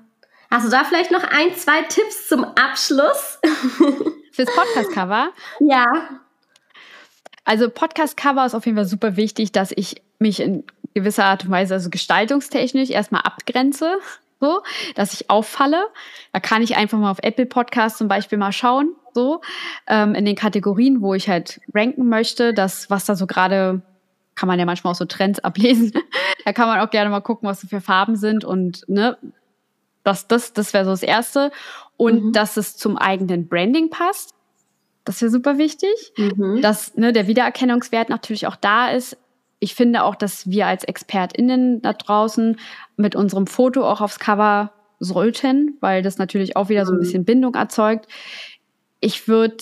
Hast 0.51 0.67
du 0.67 0.71
da 0.71 0.83
vielleicht 0.83 1.13
noch 1.13 1.23
ein, 1.23 1.55
zwei 1.55 1.83
Tipps 1.83 2.29
zum 2.29 2.43
Abschluss? 2.43 3.39
Fürs 4.33 4.53
Podcast-Cover? 4.53 5.29
Ja. 5.61 6.09
Also 7.45 7.71
Podcast-Cover 7.71 8.47
ist 8.47 8.55
auf 8.55 8.67
jeden 8.67 8.77
Fall 8.77 8.87
super 8.87 9.15
wichtig, 9.15 9.53
dass 9.53 9.71
ich 9.77 10.03
mich 10.19 10.41
in 10.41 10.65
gewisser 10.93 11.27
Art 11.27 11.45
und 11.45 11.53
Weise, 11.53 11.75
also 11.75 11.89
gestaltungstechnisch, 11.89 12.91
erstmal 12.91 13.23
abgrenze 13.23 13.99
so, 14.45 14.63
dass 14.95 15.15
ich 15.15 15.31
auffalle. 15.31 15.87
Da 16.33 16.41
kann 16.41 16.63
ich 16.63 16.77
einfach 16.77 16.99
mal 16.99 17.11
auf 17.11 17.19
Apple 17.23 17.47
Podcast 17.47 17.99
zum 17.99 18.09
Beispiel 18.09 18.37
mal 18.37 18.53
schauen, 18.53 18.95
so, 19.15 19.41
ähm, 19.87 20.15
in 20.15 20.25
den 20.25 20.37
Kategorien, 20.37 21.01
wo 21.01 21.15
ich 21.15 21.29
halt 21.29 21.61
ranken 21.73 22.09
möchte, 22.09 22.53
das, 22.53 22.91
was 22.91 23.07
da 23.07 23.15
so 23.15 23.27
gerade, 23.27 23.83
kann 24.35 24.49
man 24.49 24.59
ja 24.59 24.67
manchmal 24.67 24.93
auch 24.93 24.97
so 24.97 25.05
Trends 25.05 25.39
ablesen. 25.39 25.93
da 26.45 26.53
kann 26.53 26.69
man 26.69 26.81
auch 26.81 26.91
gerne 26.91 27.11
mal 27.11 27.21
gucken, 27.21 27.49
was 27.49 27.61
so 27.61 27.69
für 27.69 27.81
Farben 27.81 28.17
sind 28.17 28.45
und, 28.45 28.85
ne, 28.89 29.17
das, 30.03 30.29
das, 30.29 30.53
das 30.53 30.75
wäre 30.75 30.85
so 30.85 30.91
das 30.91 31.03
Erste. 31.03 31.51
Und 31.97 32.25
mhm. 32.25 32.33
dass 32.33 32.57
es 32.57 32.77
zum 32.77 32.99
eigenen 32.99 33.49
Branding 33.49 33.89
passt. 33.89 34.35
Das 35.05 35.23
wäre 35.23 35.31
super 35.31 35.59
wichtig. 35.59 36.13
Mhm. 36.17 36.61
Dass 36.61 36.97
ne, 36.97 37.13
der 37.13 37.27
Wiedererkennungswert 37.27 38.09
natürlich 38.11 38.47
auch 38.47 38.57
da 38.57 38.91
ist 38.91 39.17
ich 39.65 39.75
finde 39.75 40.03
auch, 40.03 40.15
dass 40.15 40.51
wir 40.51 40.67
als 40.67 40.85
ExpertInnen 40.85 41.81
da 41.81 41.95
draußen 41.95 42.61
mit 42.99 43.17
unserem 43.17 43.47
Foto 43.47 43.89
auch 43.89 44.03
aufs 44.03 44.19
Cover 44.19 44.73
sollten, 45.01 45.79
weil 45.81 46.03
das 46.03 46.19
natürlich 46.19 46.55
auch 46.55 46.69
wieder 46.69 46.85
so 46.85 46.93
ein 46.93 46.97
mhm. 46.97 47.01
bisschen 47.01 47.25
Bindung 47.25 47.55
erzeugt. 47.55 48.07
Ich 49.01 49.27
würde 49.27 49.57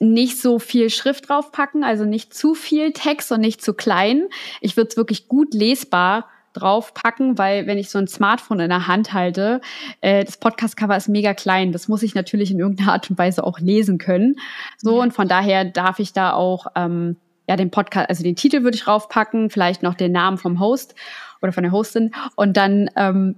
nicht 0.00 0.40
so 0.40 0.58
viel 0.58 0.90
Schrift 0.90 1.28
draufpacken, 1.28 1.84
also 1.84 2.04
nicht 2.04 2.34
zu 2.34 2.54
viel 2.56 2.92
Text 2.92 3.30
und 3.30 3.40
nicht 3.40 3.62
zu 3.62 3.74
klein. 3.74 4.26
Ich 4.60 4.76
würde 4.76 4.88
es 4.88 4.96
wirklich 4.96 5.28
gut 5.28 5.54
lesbar 5.54 6.28
draufpacken, 6.52 7.38
weil 7.38 7.68
wenn 7.68 7.78
ich 7.78 7.90
so 7.90 7.98
ein 7.98 8.08
Smartphone 8.08 8.58
in 8.58 8.70
der 8.70 8.88
Hand 8.88 9.12
halte, 9.12 9.60
äh, 10.00 10.24
das 10.24 10.36
Podcast-Cover 10.36 10.96
ist 10.96 11.08
mega 11.08 11.32
klein. 11.32 11.70
Das 11.70 11.86
muss 11.86 12.02
ich 12.02 12.16
natürlich 12.16 12.50
in 12.50 12.58
irgendeiner 12.58 12.92
Art 12.92 13.08
und 13.08 13.18
Weise 13.18 13.44
auch 13.44 13.60
lesen 13.60 13.98
können. 13.98 14.34
So 14.78 15.00
und 15.00 15.12
von 15.12 15.28
daher 15.28 15.64
darf 15.64 16.00
ich 16.00 16.12
da 16.12 16.32
auch 16.32 16.66
ähm, 16.74 17.16
ja, 17.48 17.56
den 17.56 17.70
Podcast, 17.70 18.08
also 18.08 18.22
den 18.22 18.36
Titel 18.36 18.62
würde 18.62 18.76
ich 18.76 18.86
raufpacken, 18.86 19.50
vielleicht 19.50 19.82
noch 19.82 19.94
den 19.94 20.12
Namen 20.12 20.38
vom 20.38 20.60
Host 20.60 20.94
oder 21.42 21.52
von 21.52 21.62
der 21.62 21.72
Hostin. 21.72 22.12
Und 22.36 22.56
dann 22.56 22.90
ähm, 22.96 23.36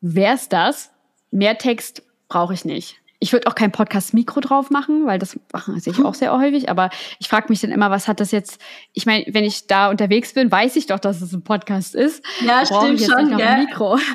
wär's 0.00 0.48
das. 0.48 0.90
Mehr 1.30 1.58
Text 1.58 2.02
brauche 2.28 2.54
ich 2.54 2.64
nicht. 2.64 2.96
Ich 3.20 3.32
würde 3.32 3.48
auch 3.48 3.56
kein 3.56 3.72
Podcast-Mikro 3.72 4.40
drauf 4.40 4.70
machen, 4.70 5.06
weil 5.06 5.18
das 5.18 5.38
machen 5.52 5.80
sehe 5.80 5.92
ich 5.92 6.04
auch 6.04 6.14
sehr 6.14 6.32
häufig. 6.32 6.68
Aber 6.68 6.90
ich 7.18 7.28
frage 7.28 7.46
mich 7.48 7.60
dann 7.60 7.72
immer, 7.72 7.90
was 7.90 8.06
hat 8.06 8.20
das 8.20 8.30
jetzt? 8.30 8.60
Ich 8.92 9.06
meine, 9.06 9.24
wenn 9.28 9.44
ich 9.44 9.66
da 9.66 9.90
unterwegs 9.90 10.34
bin, 10.34 10.52
weiß 10.52 10.76
ich 10.76 10.86
doch, 10.86 11.00
dass 11.00 11.20
es 11.20 11.32
ein 11.32 11.42
Podcast 11.42 11.96
ist. 11.96 12.24
Ja, 12.46 12.64
stimmt 12.64 12.94
ich 12.94 13.00
jetzt 13.00 13.10
schon. 13.10 13.24
Nicht 13.28 13.38
noch 13.38 13.44
ein 13.44 13.64
Mikro. 13.64 13.98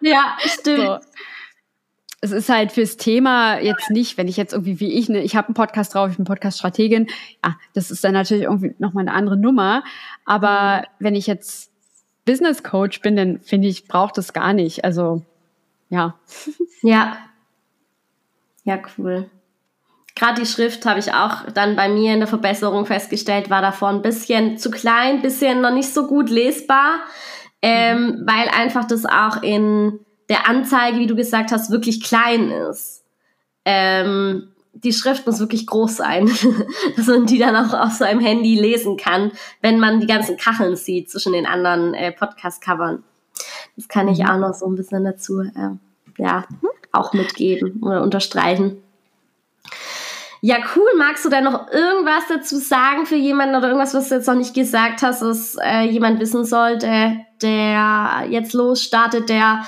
Ja, 0.00 0.36
stimmt. 0.44 0.80
So 0.80 0.98
es 2.24 2.32
ist 2.32 2.48
halt 2.48 2.72
fürs 2.72 2.96
Thema 2.96 3.58
jetzt 3.60 3.90
nicht, 3.90 4.16
wenn 4.16 4.28
ich 4.28 4.38
jetzt 4.38 4.54
irgendwie 4.54 4.80
wie 4.80 4.94
ich, 4.94 5.10
ne, 5.10 5.20
ich 5.20 5.36
habe 5.36 5.48
einen 5.48 5.54
Podcast 5.54 5.94
drauf, 5.94 6.10
ich 6.10 6.16
bin 6.16 6.24
Podcast-Strategin, 6.24 7.06
ja, 7.44 7.54
das 7.74 7.90
ist 7.90 8.02
dann 8.02 8.14
natürlich 8.14 8.44
irgendwie 8.44 8.74
nochmal 8.78 9.02
eine 9.02 9.12
andere 9.12 9.36
Nummer. 9.36 9.84
Aber 10.24 10.78
mhm. 10.78 11.04
wenn 11.04 11.14
ich 11.16 11.26
jetzt 11.26 11.70
Business 12.24 12.62
Coach 12.62 13.02
bin, 13.02 13.14
dann 13.14 13.40
finde 13.40 13.68
ich, 13.68 13.86
braucht 13.86 14.16
es 14.16 14.32
gar 14.32 14.54
nicht. 14.54 14.84
Also, 14.84 15.22
ja. 15.90 16.14
Ja. 16.82 17.16
Ja, 18.64 18.78
cool. 18.96 19.30
Gerade 20.14 20.40
die 20.40 20.46
Schrift 20.46 20.86
habe 20.86 21.00
ich 21.00 21.12
auch 21.12 21.50
dann 21.52 21.76
bei 21.76 21.88
mir 21.88 22.14
in 22.14 22.20
der 22.20 22.28
Verbesserung 22.28 22.86
festgestellt, 22.86 23.50
war 23.50 23.60
davor 23.60 23.88
ein 23.88 24.02
bisschen 24.02 24.56
zu 24.56 24.70
klein, 24.70 25.20
bisschen 25.20 25.60
noch 25.60 25.72
nicht 25.72 25.92
so 25.92 26.06
gut 26.06 26.30
lesbar, 26.30 27.00
ähm, 27.60 28.02
mhm. 28.02 28.26
weil 28.26 28.48
einfach 28.48 28.86
das 28.86 29.04
auch 29.04 29.42
in 29.42 29.98
der 30.28 30.48
Anzeige, 30.48 30.98
wie 30.98 31.06
du 31.06 31.16
gesagt 31.16 31.52
hast, 31.52 31.70
wirklich 31.70 32.02
klein 32.02 32.50
ist. 32.50 33.04
Ähm, 33.64 34.48
die 34.72 34.92
Schrift 34.92 35.26
muss 35.26 35.40
wirklich 35.40 35.66
groß 35.66 35.96
sein, 35.96 36.30
dass 36.96 37.06
man 37.06 37.26
die 37.26 37.38
dann 37.38 37.56
auch 37.56 37.72
auf 37.74 37.92
seinem 37.92 38.20
Handy 38.20 38.58
lesen 38.58 38.96
kann, 38.96 39.32
wenn 39.60 39.78
man 39.78 40.00
die 40.00 40.06
ganzen 40.06 40.36
Kacheln 40.36 40.76
sieht 40.76 41.10
zwischen 41.10 41.32
den 41.32 41.46
anderen 41.46 41.94
äh, 41.94 42.12
Podcast-Covern. 42.12 43.04
Das 43.76 43.88
kann 43.88 44.08
ich 44.08 44.18
mhm. 44.18 44.26
auch 44.26 44.38
noch 44.38 44.54
so 44.54 44.66
ein 44.66 44.74
bisschen 44.74 45.04
dazu, 45.04 45.40
äh, 45.40 45.70
ja, 46.18 46.44
auch 46.92 47.12
mitgeben 47.12 47.82
oder 47.82 48.02
unterstreichen. 48.02 48.83
Ja, 50.46 50.58
cool. 50.76 50.90
Magst 50.98 51.24
du 51.24 51.30
denn 51.30 51.44
noch 51.44 51.72
irgendwas 51.72 52.24
dazu 52.28 52.58
sagen 52.58 53.06
für 53.06 53.16
jemanden 53.16 53.56
oder 53.56 53.68
irgendwas, 53.68 53.94
was 53.94 54.10
du 54.10 54.16
jetzt 54.16 54.26
noch 54.26 54.34
nicht 54.34 54.52
gesagt 54.52 55.00
hast, 55.00 55.22
was 55.22 55.56
äh, 55.58 55.84
jemand 55.84 56.20
wissen 56.20 56.44
sollte, 56.44 57.16
der 57.40 58.26
jetzt 58.28 58.52
losstartet, 58.52 59.30
der 59.30 59.64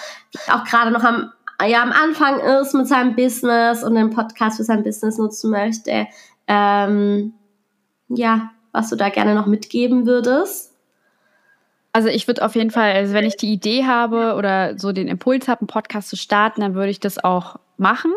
auch 0.52 0.64
gerade 0.64 0.90
noch 0.90 1.02
am, 1.02 1.32
ja, 1.66 1.82
am 1.82 1.92
Anfang 1.92 2.40
ist 2.40 2.74
mit 2.74 2.88
seinem 2.88 3.16
Business 3.16 3.82
und 3.82 3.94
den 3.94 4.10
Podcast 4.10 4.58
für 4.58 4.64
sein 4.64 4.82
Business 4.82 5.16
nutzen 5.16 5.50
möchte? 5.50 6.08
Ähm, 6.46 7.32
ja, 8.08 8.50
was 8.72 8.90
du 8.90 8.96
da 8.96 9.08
gerne 9.08 9.34
noch 9.34 9.46
mitgeben 9.46 10.04
würdest? 10.04 10.74
Also 11.94 12.08
ich 12.08 12.26
würde 12.26 12.44
auf 12.44 12.54
jeden 12.54 12.70
Fall, 12.70 12.92
also 12.92 13.14
wenn 13.14 13.24
ich 13.24 13.38
die 13.38 13.50
Idee 13.50 13.86
habe 13.86 14.34
oder 14.34 14.78
so 14.78 14.92
den 14.92 15.08
Impuls 15.08 15.48
habe, 15.48 15.62
einen 15.62 15.68
Podcast 15.68 16.10
zu 16.10 16.16
starten, 16.16 16.60
dann 16.60 16.74
würde 16.74 16.90
ich 16.90 17.00
das 17.00 17.16
auch 17.24 17.56
machen 17.78 18.12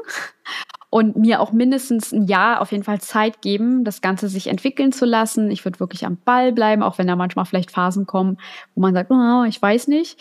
und 0.89 1.15
mir 1.15 1.39
auch 1.39 1.52
mindestens 1.52 2.12
ein 2.12 2.25
Jahr 2.25 2.62
auf 2.62 2.71
jeden 2.71 2.84
Fall 2.84 2.99
Zeit 2.99 3.41
geben, 3.41 3.84
das 3.84 4.02
Ganze 4.02 4.28
sich 4.28 4.47
entwickeln 4.47 4.91
zu 4.91 5.06
lassen. 5.06 5.52
Ich 5.52 5.63
würde 5.63 5.80
wirklich 5.80 6.06
am 6.06 6.17
Ball 6.17 6.52
bleiben, 6.52 6.82
auch 6.82 6.97
wenn 6.97 7.08
da 7.08 7.15
manchmal 7.15 7.45
vielleicht 7.45 7.71
Phasen 7.71 8.08
kommen, 8.08 8.38
wo 8.73 8.82
man 8.82 8.93
sagt, 8.93 9.12
oh, 9.12 9.43
ich 9.47 9.62
weiß 9.62 9.88
nicht. 9.88 10.19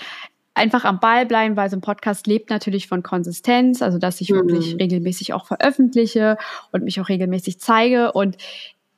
Einfach 0.54 0.84
am 0.84 1.00
Ball 1.00 1.24
bleiben, 1.24 1.56
weil 1.56 1.70
so 1.70 1.76
ein 1.76 1.80
Podcast 1.80 2.26
lebt 2.26 2.50
natürlich 2.50 2.88
von 2.88 3.02
Konsistenz, 3.02 3.80
also 3.80 3.98
dass 3.98 4.20
ich 4.20 4.30
mhm. 4.30 4.36
wirklich 4.36 4.76
regelmäßig 4.78 5.32
auch 5.32 5.46
veröffentliche 5.46 6.36
und 6.72 6.84
mich 6.84 7.00
auch 7.00 7.08
regelmäßig 7.08 7.60
zeige 7.60 8.12
und 8.12 8.36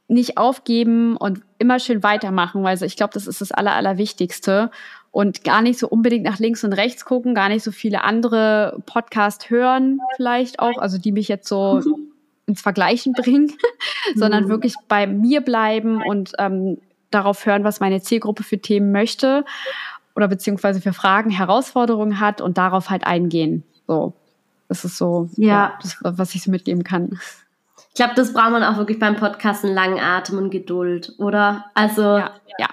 nicht 0.09 0.39
aufgeben 0.39 1.17
und 1.17 1.43
immer 1.59 1.79
schön 1.79 2.03
weitermachen, 2.03 2.65
weil 2.65 2.83
ich 2.83 2.97
glaube, 2.97 3.13
das 3.15 3.29
ist 3.29 3.41
das 3.41 3.53
Aller, 3.53 3.75
Allerwichtigste 3.75 4.73
und 5.11 5.43
gar 5.45 5.63
nicht 5.63 5.79
so 5.79 5.89
unbedingt 5.89 6.25
nach 6.25 6.39
links 6.39 6.63
und 6.65 6.73
rechts 6.73 7.05
gucken, 7.05 7.35
gar 7.35 7.49
nicht 7.49 7.65
so 7.65 7.73
viele 7.73 8.05
andere 8.05 8.81
Podcasts 8.87 9.51
hören, 9.51 9.99
vielleicht 10.17 10.61
auch, 10.61 10.79
also 10.79 10.99
die 10.99 11.13
mich 11.13 11.29
jetzt 11.29 11.49
so 11.49 11.83
ins 12.47 12.61
Vergleichen 12.61 13.13
bringen, 13.13 13.53
sondern 14.15 14.45
mhm. 14.45 14.49
wirklich 14.49 14.75
bei 14.89 15.07
mir 15.07 15.41
bleiben 15.41 16.03
und 16.03 16.33
ähm, 16.39 16.79
darauf 17.11 17.45
hören, 17.45 17.65
was 17.65 17.81
meine 17.81 18.01
Zielgruppe 18.03 18.45
für 18.45 18.59
Themen 18.59 18.93
möchte 18.93 19.45
oder 20.15 20.29
beziehungsweise 20.29 20.81
für 20.81 20.93
Fragen, 20.93 21.31
Herausforderungen 21.31 22.21
hat 22.21 22.41
und 22.41 22.59
darauf 22.59 22.91
halt 22.91 23.07
eingehen. 23.07 23.65
So, 23.87 24.13
das 24.69 24.85
ist 24.85 24.97
so, 24.97 25.29
ja. 25.37 25.49
ja 25.49 25.79
das, 25.83 25.97
was 26.01 26.35
ich 26.35 26.43
so 26.43 26.51
mitgeben 26.51 26.85
kann. 26.85 27.19
Ich 27.89 27.95
glaube, 27.95 28.15
das 28.15 28.33
braucht 28.33 28.53
man 28.53 28.63
auch 28.63 28.77
wirklich 28.77 29.01
beim 29.01 29.17
Podcasten 29.17 29.75
langen 29.75 29.99
Atem 29.99 30.39
und 30.39 30.51
Geduld, 30.51 31.15
oder? 31.19 31.67
Also, 31.75 32.03
ja. 32.03 32.31
ja. 32.59 32.69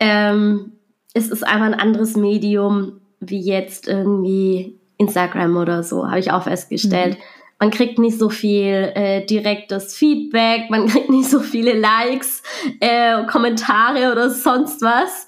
Ähm, 0.00 0.77
es 1.14 1.28
ist 1.28 1.42
einfach 1.42 1.66
ein 1.66 1.74
anderes 1.74 2.16
Medium 2.16 3.00
wie 3.20 3.40
jetzt 3.40 3.88
irgendwie 3.88 4.78
Instagram 4.98 5.56
oder 5.56 5.82
so, 5.82 6.06
habe 6.06 6.20
ich 6.20 6.30
auch 6.30 6.44
festgestellt. 6.44 7.18
Mhm. 7.18 7.22
Man 7.60 7.70
kriegt 7.72 7.98
nicht 7.98 8.18
so 8.18 8.30
viel 8.30 8.92
äh, 8.94 9.26
direktes 9.26 9.96
Feedback, 9.96 10.70
man 10.70 10.86
kriegt 10.88 11.10
nicht 11.10 11.28
so 11.28 11.40
viele 11.40 11.72
Likes, 11.72 12.42
äh, 12.80 13.24
Kommentare 13.26 14.12
oder 14.12 14.30
sonst 14.30 14.82
was. 14.82 15.26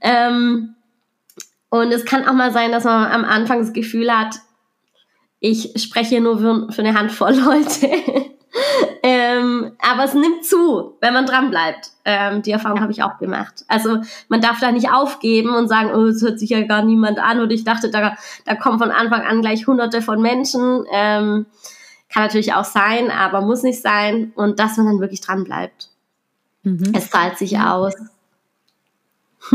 Ähm, 0.00 0.74
Und 1.70 1.92
es 1.92 2.04
kann 2.04 2.26
auch 2.26 2.32
mal 2.32 2.52
sein, 2.52 2.72
dass 2.72 2.84
man 2.84 3.10
am 3.12 3.24
Anfang 3.24 3.60
das 3.60 3.72
Gefühl 3.72 4.10
hat, 4.10 4.36
ich 5.40 5.72
spreche 5.76 6.20
nur 6.20 6.38
für, 6.38 6.72
für 6.72 6.82
eine 6.82 6.98
Handvoll 6.98 7.34
Leute. 7.44 7.88
Ähm, 9.02 9.72
aber 9.78 10.04
es 10.04 10.14
nimmt 10.14 10.44
zu, 10.44 10.96
wenn 11.00 11.12
man 11.12 11.26
dran 11.26 11.50
bleibt. 11.50 11.90
Ähm, 12.04 12.42
die 12.42 12.50
Erfahrung 12.50 12.80
habe 12.80 12.92
ich 12.92 13.02
auch 13.02 13.18
gemacht. 13.18 13.64
Also 13.68 13.98
man 14.28 14.40
darf 14.40 14.60
da 14.60 14.72
nicht 14.72 14.90
aufgeben 14.90 15.54
und 15.54 15.68
sagen, 15.68 15.90
oh, 15.94 16.06
es 16.06 16.22
hört 16.22 16.38
sich 16.38 16.50
ja 16.50 16.62
gar 16.62 16.82
niemand 16.82 17.18
an. 17.18 17.40
Und 17.40 17.50
ich 17.50 17.64
dachte, 17.64 17.90
da, 17.90 18.16
da 18.44 18.54
kommen 18.54 18.78
von 18.78 18.90
Anfang 18.90 19.22
an 19.22 19.42
gleich 19.42 19.66
hunderte 19.66 20.02
von 20.02 20.22
Menschen. 20.22 20.84
Ähm, 20.92 21.46
kann 22.08 22.22
natürlich 22.24 22.54
auch 22.54 22.64
sein, 22.64 23.10
aber 23.10 23.42
muss 23.42 23.62
nicht 23.62 23.82
sein. 23.82 24.32
Und 24.34 24.58
dass 24.58 24.76
man 24.76 24.86
dann 24.86 25.00
wirklich 25.00 25.20
dran 25.20 25.44
bleibt. 25.44 25.90
Mhm. 26.62 26.92
Es 26.94 27.10
zahlt 27.10 27.38
sich 27.38 27.58
aus. 27.58 27.94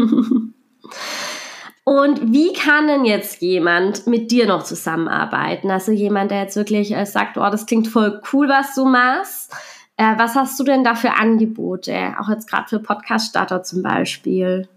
Und 1.85 2.31
wie 2.31 2.53
kann 2.53 2.87
denn 2.87 3.03
jetzt 3.03 3.41
jemand 3.41 4.07
mit 4.07 4.31
dir 4.31 4.47
noch 4.47 4.63
zusammenarbeiten? 4.63 5.69
Also 5.69 5.91
jemand, 5.91 6.31
der 6.31 6.41
jetzt 6.41 6.55
wirklich 6.55 6.95
äh, 6.95 7.05
sagt, 7.05 7.37
oh, 7.37 7.49
das 7.49 7.65
klingt 7.65 7.87
voll 7.87 8.21
cool, 8.31 8.47
was 8.47 8.73
du 8.73 8.85
machst. 8.85 9.53
Äh, 9.97 10.17
was 10.17 10.35
hast 10.35 10.57
du 10.59 10.63
denn 10.63 10.83
da 10.83 10.95
für 10.95 11.15
Angebote? 11.15 12.15
Auch 12.19 12.29
jetzt 12.29 12.49
gerade 12.49 12.69
für 12.69 12.79
Podcast-Starter 12.79 13.63
zum 13.63 13.83
Beispiel. 13.83 14.69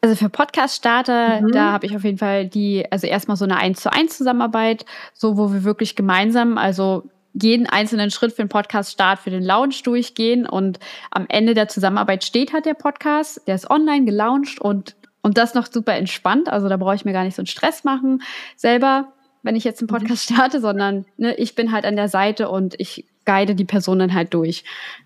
Also 0.00 0.16
für 0.16 0.28
Podcast-Starter, 0.28 1.40
mhm. 1.40 1.52
da 1.52 1.72
habe 1.72 1.86
ich 1.86 1.96
auf 1.96 2.04
jeden 2.04 2.18
Fall 2.18 2.46
die, 2.46 2.84
also 2.90 3.06
erstmal 3.06 3.36
so 3.36 3.44
eine 3.44 3.56
1 3.56 3.80
zu 3.80 3.90
1 3.90 4.18
Zusammenarbeit, 4.18 4.84
so 5.14 5.38
wo 5.38 5.52
wir 5.52 5.64
wirklich 5.64 5.96
gemeinsam, 5.96 6.58
also 6.58 7.04
jeden 7.32 7.66
einzelnen 7.66 8.10
Schritt 8.10 8.32
für 8.32 8.42
den 8.42 8.48
Podcast-Start, 8.48 9.20
für 9.20 9.30
den 9.30 9.42
Launch 9.42 9.82
durchgehen 9.82 10.46
und 10.46 10.78
am 11.10 11.24
Ende 11.28 11.54
der 11.54 11.68
Zusammenarbeit 11.68 12.22
steht 12.22 12.52
halt 12.52 12.66
der 12.66 12.74
Podcast, 12.74 13.40
der 13.46 13.54
ist 13.54 13.70
online 13.70 14.04
gelauncht 14.04 14.60
und 14.60 14.94
und 15.24 15.38
das 15.38 15.54
noch 15.54 15.66
super 15.66 15.94
entspannt. 15.94 16.50
Also 16.50 16.68
da 16.68 16.76
brauche 16.76 16.94
ich 16.94 17.06
mir 17.06 17.14
gar 17.14 17.24
nicht 17.24 17.34
so 17.34 17.40
einen 17.40 17.46
Stress 17.46 17.82
machen 17.82 18.22
selber, 18.56 19.14
wenn 19.42 19.56
ich 19.56 19.64
jetzt 19.64 19.80
einen 19.80 19.88
mhm. 19.90 19.96
Podcast 19.96 20.24
starte, 20.30 20.60
sondern 20.60 21.06
ne, 21.16 21.34
ich 21.36 21.54
bin 21.54 21.72
halt 21.72 21.86
an 21.86 21.96
der 21.96 22.08
Seite 22.08 22.50
und 22.50 22.78
ich 22.78 23.06
guide 23.24 23.54
die 23.54 23.64
Personen 23.64 24.12
halt 24.12 24.34
durch. 24.34 24.64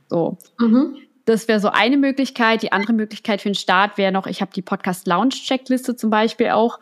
So. 0.08 0.36
Mhm. 0.58 0.96
Das 1.24 1.46
wäre 1.46 1.60
so 1.60 1.68
eine 1.68 1.96
Möglichkeit. 1.96 2.62
Die 2.62 2.72
andere 2.72 2.94
Möglichkeit 2.94 3.42
für 3.42 3.48
den 3.48 3.54
Start 3.54 3.96
wäre 3.96 4.10
noch, 4.10 4.26
ich 4.26 4.40
habe 4.40 4.50
die 4.52 4.62
Podcast-Lounge-Checkliste 4.62 5.94
zum 5.94 6.10
Beispiel 6.10 6.48
auch. 6.48 6.80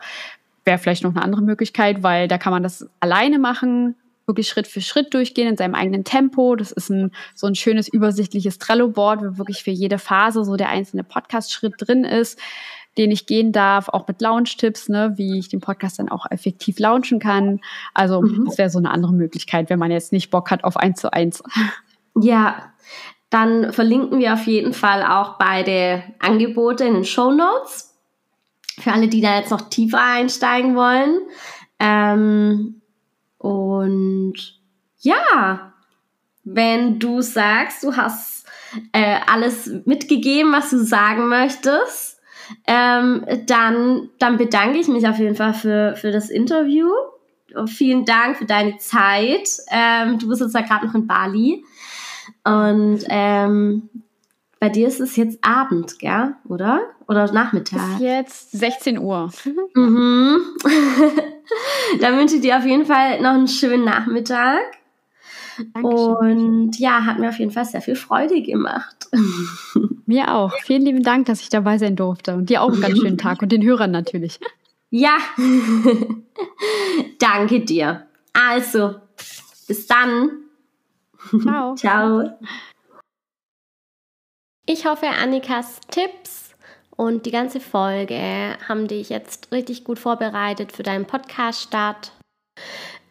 Wäre 0.65 0.79
vielleicht 0.79 1.03
noch 1.03 1.11
eine 1.11 1.21
andere 1.21 1.43
Möglichkeit, 1.43 2.01
weil 2.01 2.27
da 2.27 2.39
kann 2.39 2.51
man 2.51 2.63
das 2.63 2.89
alleine 2.99 3.37
machen, 3.37 3.95
wirklich 4.25 4.49
Schritt 4.49 4.65
für 4.65 4.81
Schritt 4.81 5.13
durchgehen 5.13 5.47
in 5.47 5.57
seinem 5.57 5.75
eigenen 5.75 6.03
Tempo. 6.03 6.55
Das 6.55 6.71
ist 6.71 6.89
ein, 6.89 7.11
so 7.35 7.45
ein 7.45 7.53
schönes 7.53 7.87
übersichtliches 7.87 8.57
Trello-Board, 8.57 9.21
wo 9.21 9.37
wirklich 9.37 9.61
für 9.61 9.71
jede 9.71 9.99
Phase 9.99 10.43
so 10.43 10.55
der 10.55 10.69
einzelne 10.69 11.03
Podcast-Schritt 11.03 11.75
drin 11.77 12.03
ist 12.03 12.39
den 12.97 13.11
ich 13.11 13.25
gehen 13.25 13.51
darf, 13.51 13.89
auch 13.89 14.07
mit 14.07 14.21
Launch-Tipps, 14.21 14.89
ne, 14.89 15.13
wie 15.15 15.39
ich 15.39 15.49
den 15.49 15.59
Podcast 15.59 15.99
dann 15.99 16.09
auch 16.09 16.25
effektiv 16.29 16.79
launchen 16.79 17.19
kann. 17.19 17.59
Also 17.93 18.21
mhm. 18.21 18.45
das 18.45 18.57
wäre 18.57 18.69
so 18.69 18.79
eine 18.79 18.91
andere 18.91 19.13
Möglichkeit, 19.13 19.69
wenn 19.69 19.79
man 19.79 19.91
jetzt 19.91 20.11
nicht 20.11 20.29
Bock 20.29 20.51
hat 20.51 20.63
auf 20.63 20.77
eins 20.77 20.99
zu 21.01 21.11
eins. 21.13 21.43
Ja, 22.19 22.73
dann 23.29 23.73
verlinken 23.73 24.19
wir 24.19 24.33
auf 24.33 24.47
jeden 24.47 24.73
Fall 24.73 25.03
auch 25.03 25.37
beide 25.37 26.03
Angebote 26.19 26.85
in 26.85 26.95
den 26.95 27.05
Show 27.05 27.31
Notes. 27.31 27.95
Für 28.79 28.93
alle, 28.93 29.07
die 29.07 29.21
da 29.21 29.37
jetzt 29.37 29.51
noch 29.51 29.69
tiefer 29.69 30.01
einsteigen 30.01 30.75
wollen. 30.75 31.19
Ähm, 31.79 32.81
und 33.37 34.35
ja, 34.99 35.73
wenn 36.43 36.99
du 36.99 37.21
sagst, 37.21 37.83
du 37.83 37.95
hast 37.95 38.45
äh, 38.93 39.19
alles 39.27 39.69
mitgegeben, 39.85 40.53
was 40.53 40.69
du 40.69 40.83
sagen 40.83 41.27
möchtest, 41.27 42.16
ähm, 42.65 43.25
dann, 43.45 44.09
dann 44.19 44.37
bedanke 44.37 44.79
ich 44.79 44.87
mich 44.87 45.07
auf 45.07 45.19
jeden 45.19 45.35
Fall 45.35 45.53
für, 45.53 45.95
für 45.95 46.11
das 46.11 46.29
Interview. 46.29 46.89
Und 47.55 47.69
vielen 47.69 48.05
Dank 48.05 48.37
für 48.37 48.45
deine 48.45 48.77
Zeit. 48.77 49.49
Ähm, 49.71 50.19
du 50.19 50.27
bist 50.27 50.41
jetzt 50.41 50.53
ja 50.53 50.61
gerade 50.61 50.87
noch 50.87 50.95
in 50.95 51.07
Bali. 51.07 51.63
Und 52.43 52.99
ähm, 53.09 53.89
bei 54.59 54.69
dir 54.69 54.87
ist 54.87 54.99
es 54.99 55.15
jetzt 55.15 55.43
Abend, 55.43 55.99
gell? 55.99 56.35
Oder? 56.47 56.81
Oder 57.07 57.31
Nachmittag? 57.31 57.95
Ist 57.95 58.01
jetzt 58.01 58.51
16 58.51 58.97
Uhr. 58.97 59.31
mhm. 59.75 60.37
dann 62.01 62.17
wünsche 62.17 62.35
ich 62.35 62.41
dir 62.41 62.57
auf 62.57 62.65
jeden 62.65 62.85
Fall 62.85 63.21
noch 63.21 63.33
einen 63.33 63.47
schönen 63.47 63.85
Nachmittag. 63.85 64.59
Dankeschön. 65.73 66.65
Und 66.65 66.79
ja, 66.79 67.05
hat 67.05 67.19
mir 67.19 67.29
auf 67.29 67.39
jeden 67.39 67.51
Fall 67.51 67.65
sehr 67.65 67.81
viel 67.81 67.95
Freude 67.95 68.41
gemacht. 68.41 69.07
Mir 70.05 70.33
auch. 70.33 70.53
Vielen 70.63 70.83
lieben 70.83 71.03
Dank, 71.03 71.25
dass 71.25 71.41
ich 71.41 71.49
dabei 71.49 71.77
sein 71.77 71.95
durfte. 71.95 72.35
Und 72.35 72.49
dir 72.49 72.61
auch 72.61 72.71
einen 72.71 72.81
ganz 72.81 72.97
schönen 72.97 73.17
Tag 73.17 73.41
und 73.41 73.51
den 73.51 73.63
Hörern 73.63 73.91
natürlich. 73.91 74.39
Ja, 74.89 75.17
danke 77.19 77.59
dir. 77.59 78.07
Also, 78.33 78.95
bis 79.67 79.85
dann. 79.87 80.29
Ciao. 81.41 81.75
Ciao. 81.75 82.29
Ich 84.65 84.85
hoffe, 84.85 85.07
Annikas 85.07 85.81
Tipps 85.91 86.55
und 86.95 87.25
die 87.25 87.31
ganze 87.31 87.59
Folge 87.59 88.57
haben 88.67 88.87
dich 88.87 89.09
jetzt 89.09 89.51
richtig 89.51 89.83
gut 89.83 89.99
vorbereitet 89.99 90.71
für 90.71 90.83
deinen 90.83 91.05
Podcast-Start 91.05 92.13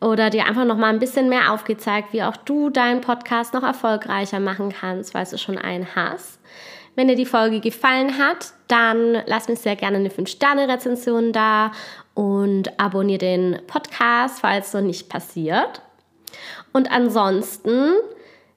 oder 0.00 0.30
dir 0.30 0.46
einfach 0.46 0.64
noch 0.64 0.76
mal 0.76 0.92
ein 0.92 0.98
bisschen 0.98 1.28
mehr 1.28 1.52
aufgezeigt, 1.52 2.12
wie 2.12 2.22
auch 2.22 2.36
du 2.36 2.70
deinen 2.70 3.00
Podcast 3.00 3.54
noch 3.54 3.62
erfolgreicher 3.62 4.40
machen 4.40 4.72
kannst, 4.78 5.14
weil 5.14 5.24
du 5.24 5.38
schon 5.38 5.58
einen 5.58 5.94
hast. 5.94 6.38
Wenn 6.94 7.08
dir 7.08 7.14
die 7.14 7.26
Folge 7.26 7.60
gefallen 7.60 8.18
hat, 8.18 8.52
dann 8.68 9.22
lass 9.26 9.48
mir 9.48 9.56
sehr 9.56 9.76
gerne 9.76 9.98
eine 9.98 10.08
5-Sterne-Rezension 10.08 11.32
da 11.32 11.72
und 12.14 12.80
abonniere 12.80 13.18
den 13.18 13.58
Podcast, 13.66 14.40
falls 14.40 14.72
noch 14.72 14.80
nicht 14.80 15.08
passiert. 15.08 15.82
Und 16.72 16.90
ansonsten, 16.90 17.92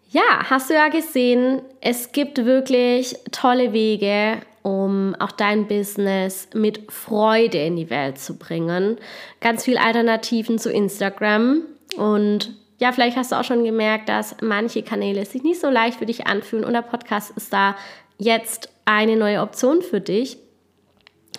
ja, 0.09 0.49
hast 0.49 0.69
du 0.69 0.73
ja 0.73 0.87
gesehen, 0.87 1.61
es 1.81 2.13
gibt 2.13 2.45
wirklich 2.45 3.17
tolle 3.31 3.73
Wege, 3.73 4.39
um 4.61 5.15
auch 5.19 5.31
dein 5.31 5.67
Business 5.67 6.49
mit 6.53 6.91
Freude 6.91 7.59
in 7.59 7.75
die 7.75 7.89
Welt 7.89 8.19
zu 8.19 8.37
bringen. 8.37 8.97
Ganz 9.41 9.65
viele 9.65 9.81
Alternativen 9.81 10.59
zu 10.59 10.71
Instagram 10.71 11.61
und 11.97 12.53
ja, 12.79 12.91
vielleicht 12.93 13.17
hast 13.17 13.31
du 13.31 13.35
auch 13.35 13.43
schon 13.43 13.63
gemerkt, 13.63 14.07
dass 14.07 14.37
manche 14.41 14.83
Kanäle 14.83 15.25
sich 15.25 15.43
nicht 15.43 15.59
so 15.59 15.69
leicht 15.69 15.99
für 15.99 16.05
dich 16.05 16.27
anfühlen 16.27 16.63
und 16.63 16.73
der 16.73 16.81
Podcast 16.81 17.31
ist 17.35 17.51
da 17.51 17.75
jetzt 18.17 18.69
eine 18.85 19.17
neue 19.17 19.41
Option 19.41 19.81
für 19.81 19.99
dich. 19.99 20.37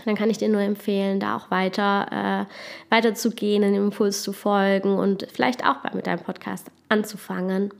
Dann 0.04 0.16
kann 0.16 0.30
ich 0.30 0.38
dir 0.38 0.48
nur 0.48 0.60
empfehlen, 0.60 1.20
da 1.20 1.36
auch 1.36 1.50
weiter, 1.50 2.46
äh, 2.90 2.94
weiter 2.94 3.14
zu 3.14 3.30
gehen, 3.30 3.64
einen 3.64 3.74
Impuls 3.74 4.22
zu 4.22 4.32
folgen 4.32 4.98
und 4.98 5.26
vielleicht 5.32 5.64
auch 5.64 5.76
mit 5.92 6.06
deinem 6.06 6.20
Podcast 6.20 6.70
anzufangen. 6.88 7.70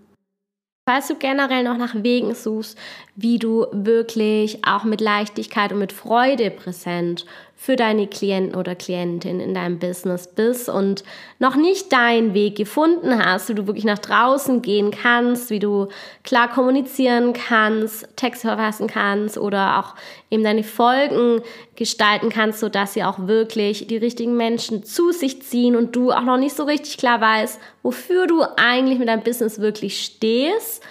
Falls 0.88 1.09
du 1.09 1.14
generell 1.14 1.62
noch 1.62 1.76
nach 1.76 1.94
Wegen 1.94 2.35
suchst, 2.35 2.76
wie 3.22 3.38
du 3.38 3.66
wirklich 3.72 4.64
auch 4.64 4.85
mit 4.85 5.00
Leichtigkeit 5.00 5.72
und 5.72 5.78
mit 5.78 5.92
Freude 5.92 6.50
präsent 6.50 7.26
für 7.54 7.76
deine 7.76 8.06
Klienten 8.06 8.54
oder 8.54 8.74
Klientin 8.74 9.38
in 9.38 9.52
deinem 9.52 9.78
Business 9.78 10.26
bist 10.26 10.70
und 10.70 11.04
noch 11.38 11.56
nicht 11.56 11.92
deinen 11.92 12.33
Weg 12.33 12.56
gefunden 12.56 13.22
hast, 13.22 13.50
wie 13.50 13.54
du 13.54 13.66
wirklich 13.66 13.85
nach 13.85 13.98
draußen 13.98 14.62
gehen 14.62 14.90
kannst, 14.90 15.50
wie 15.50 15.59
du 15.59 15.88
klar 16.24 16.48
kommunizieren 16.48 17.35
kannst, 17.35 18.09
Texte 18.16 18.48
verfassen 18.48 18.87
kannst 18.87 19.37
oder 19.37 19.78
auch 19.78 19.94
eben 20.30 20.42
deine 20.42 20.64
Folgen 20.64 21.42
gestalten 21.76 22.30
kannst, 22.30 22.61
sodass 22.61 22.94
sie 22.94 23.04
auch 23.04 23.26
wirklich 23.26 23.87
die 23.88 23.98
richtigen 23.98 24.38
Menschen 24.38 24.83
zu 24.83 25.12
sich 25.12 25.42
ziehen 25.42 25.76
und 25.76 25.94
du 25.94 26.12
auch 26.12 26.22
noch 26.22 26.38
nicht 26.38 26.56
so 26.56 26.64
richtig 26.64 26.96
klar 26.96 27.20
weißt, 27.20 27.61
wofür 27.83 28.26
du 28.26 28.42
eigentlich 28.56 28.98
mit 28.98 29.09
deinem 29.09 29.22
Business 29.22 29.61
wirklich 29.61 30.00
stehst 30.02 30.83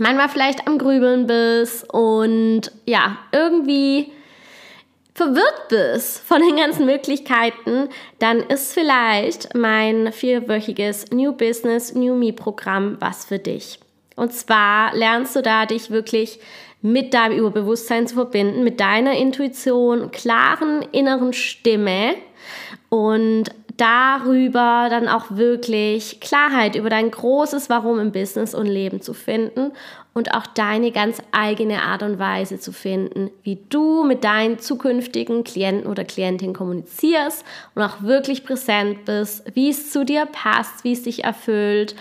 manchmal 0.00 0.28
vielleicht 0.28 0.66
am 0.66 0.78
Grübeln 0.78 1.26
bist 1.26 1.88
und 1.92 2.72
ja, 2.86 3.18
irgendwie 3.32 4.12
verwirrt 5.14 5.68
bist 5.68 6.20
von 6.20 6.40
den 6.40 6.56
ganzen 6.56 6.86
Möglichkeiten, 6.86 7.88
dann 8.18 8.40
ist 8.40 8.72
vielleicht 8.72 9.54
mein 9.54 10.12
vierwöchiges 10.12 11.10
New 11.10 11.32
Business, 11.32 11.94
New 11.94 12.14
Me 12.14 12.32
Programm 12.32 12.96
was 13.00 13.26
für 13.26 13.38
dich. 13.38 13.78
Und 14.16 14.32
zwar 14.32 14.96
lernst 14.96 15.36
du 15.36 15.42
da 15.42 15.66
dich 15.66 15.90
wirklich 15.90 16.40
mit 16.80 17.12
deinem 17.12 17.38
Überbewusstsein 17.38 18.06
zu 18.06 18.14
verbinden, 18.14 18.64
mit 18.64 18.80
deiner 18.80 19.16
Intuition, 19.18 20.10
klaren 20.10 20.80
inneren 20.92 21.34
Stimme 21.34 22.14
und 22.88 23.50
darüber 23.80 24.88
dann 24.90 25.08
auch 25.08 25.30
wirklich 25.30 26.20
Klarheit 26.20 26.76
über 26.76 26.90
dein 26.90 27.10
großes 27.10 27.70
Warum 27.70 27.98
im 27.98 28.12
Business 28.12 28.54
und 28.54 28.66
Leben 28.66 29.00
zu 29.00 29.14
finden 29.14 29.72
und 30.12 30.34
auch 30.34 30.46
deine 30.46 30.92
ganz 30.92 31.22
eigene 31.32 31.82
Art 31.82 32.02
und 32.02 32.18
Weise 32.18 32.60
zu 32.60 32.72
finden, 32.72 33.30
wie 33.42 33.58
du 33.70 34.04
mit 34.04 34.22
deinen 34.22 34.58
zukünftigen 34.58 35.44
Klienten 35.44 35.90
oder 35.90 36.04
Klientinnen 36.04 36.54
kommunizierst 36.54 37.42
und 37.74 37.82
auch 37.82 38.02
wirklich 38.02 38.44
präsent 38.44 39.06
bist, 39.06 39.44
wie 39.54 39.70
es 39.70 39.90
zu 39.90 40.04
dir 40.04 40.26
passt, 40.26 40.84
wie 40.84 40.92
es 40.92 41.04
dich 41.04 41.24
erfüllt, 41.24 41.96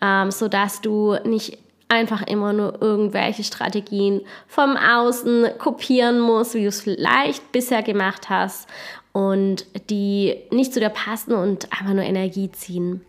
ähm, 0.00 0.30
sodass 0.30 0.82
du 0.82 1.16
nicht 1.24 1.58
einfach 1.88 2.22
immer 2.26 2.52
nur 2.52 2.80
irgendwelche 2.80 3.42
Strategien 3.42 4.20
vom 4.46 4.76
Außen 4.76 5.46
kopieren 5.58 6.20
musst, 6.20 6.54
wie 6.54 6.62
du 6.62 6.68
es 6.68 6.82
vielleicht 6.82 7.50
bisher 7.50 7.82
gemacht 7.82 8.30
hast 8.30 8.68
und 9.14 9.64
die 9.88 10.36
nicht 10.50 10.74
zu 10.74 10.80
dir 10.80 10.90
passen 10.90 11.32
und 11.32 11.72
einfach 11.72 11.94
nur 11.94 12.04
Energie 12.04 12.50
ziehen. 12.52 13.00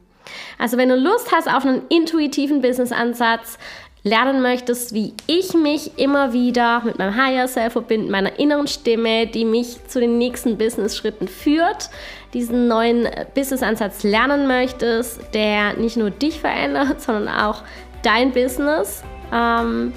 Also 0.58 0.78
wenn 0.78 0.89
du 0.89 0.96
Lust 0.96 1.32
hast 1.32 1.48
auf 1.48 1.65
einen 1.65 1.82
intuitiven 1.89 2.62
Business-Ansatz, 2.62 3.58
lernen 4.06 4.44
möchtest, 4.44 4.94
wie 4.94 5.15
ich 5.26 5.56
mich 5.56 5.98
immer 5.98 6.32
wieder 6.32 6.84
mit 6.86 7.00
meinem 7.00 7.18
Higher 7.18 7.48
Self 7.48 7.74
verbinde, 7.74 8.12
meiner 8.12 8.38
inneren 8.39 8.68
Stimme, 8.68 9.26
die 9.26 9.46
mich 9.46 9.84
zu 9.88 10.00
den 10.00 10.20
nächsten 10.20 10.60
Business-Schritten 10.60 11.28
führt, 11.28 11.89
diesen 12.32 12.68
neuen 12.68 13.10
Business-Ansatz 13.34 14.04
lernen 14.04 14.46
möchtest, 14.46 15.34
der 15.34 15.74
nicht 15.74 15.98
nur 15.98 16.12
dich 16.12 16.39
verändert, 16.39 17.02
sondern 17.02 17.28
auch 17.28 17.63
dein 18.04 18.32
Business 18.32 19.04
ähm, 19.34 19.91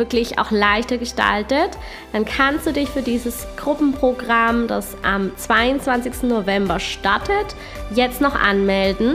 wirklich 0.00 0.40
auch 0.40 0.50
leichter 0.50 0.98
gestaltet, 0.98 1.78
dann 2.12 2.24
kannst 2.24 2.66
du 2.66 2.72
dich 2.72 2.88
für 2.88 3.02
dieses 3.02 3.46
Gruppenprogramm, 3.56 4.66
das 4.66 4.96
am 5.04 5.30
22. 5.36 6.24
November 6.24 6.80
startet, 6.80 7.54
jetzt 7.94 8.20
noch 8.20 8.34
anmelden. 8.34 9.14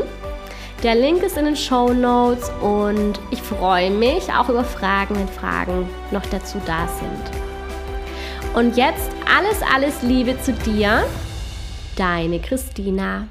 Der 0.84 0.96
Link 0.96 1.24
ist 1.24 1.38
in 1.38 1.46
den 1.46 1.56
Show 1.58 1.92
Notes 1.92 2.50
und 2.62 3.20
ich 3.32 3.42
freue 3.42 3.92
mich 3.92 4.32
auch 4.32 4.48
über 4.48 4.64
Fragen, 4.64 5.16
wenn 5.16 5.28
Fragen 5.28 5.90
noch 6.12 6.26
dazu 6.28 6.62
da 6.66 6.88
sind. 6.88 8.56
Und 8.56 8.78
jetzt 8.78 9.10
alles, 9.38 9.60
alles 9.74 10.02
Liebe 10.02 10.40
zu 10.40 10.54
dir, 10.54 11.04
deine 11.98 12.40
Christina. 12.40 13.28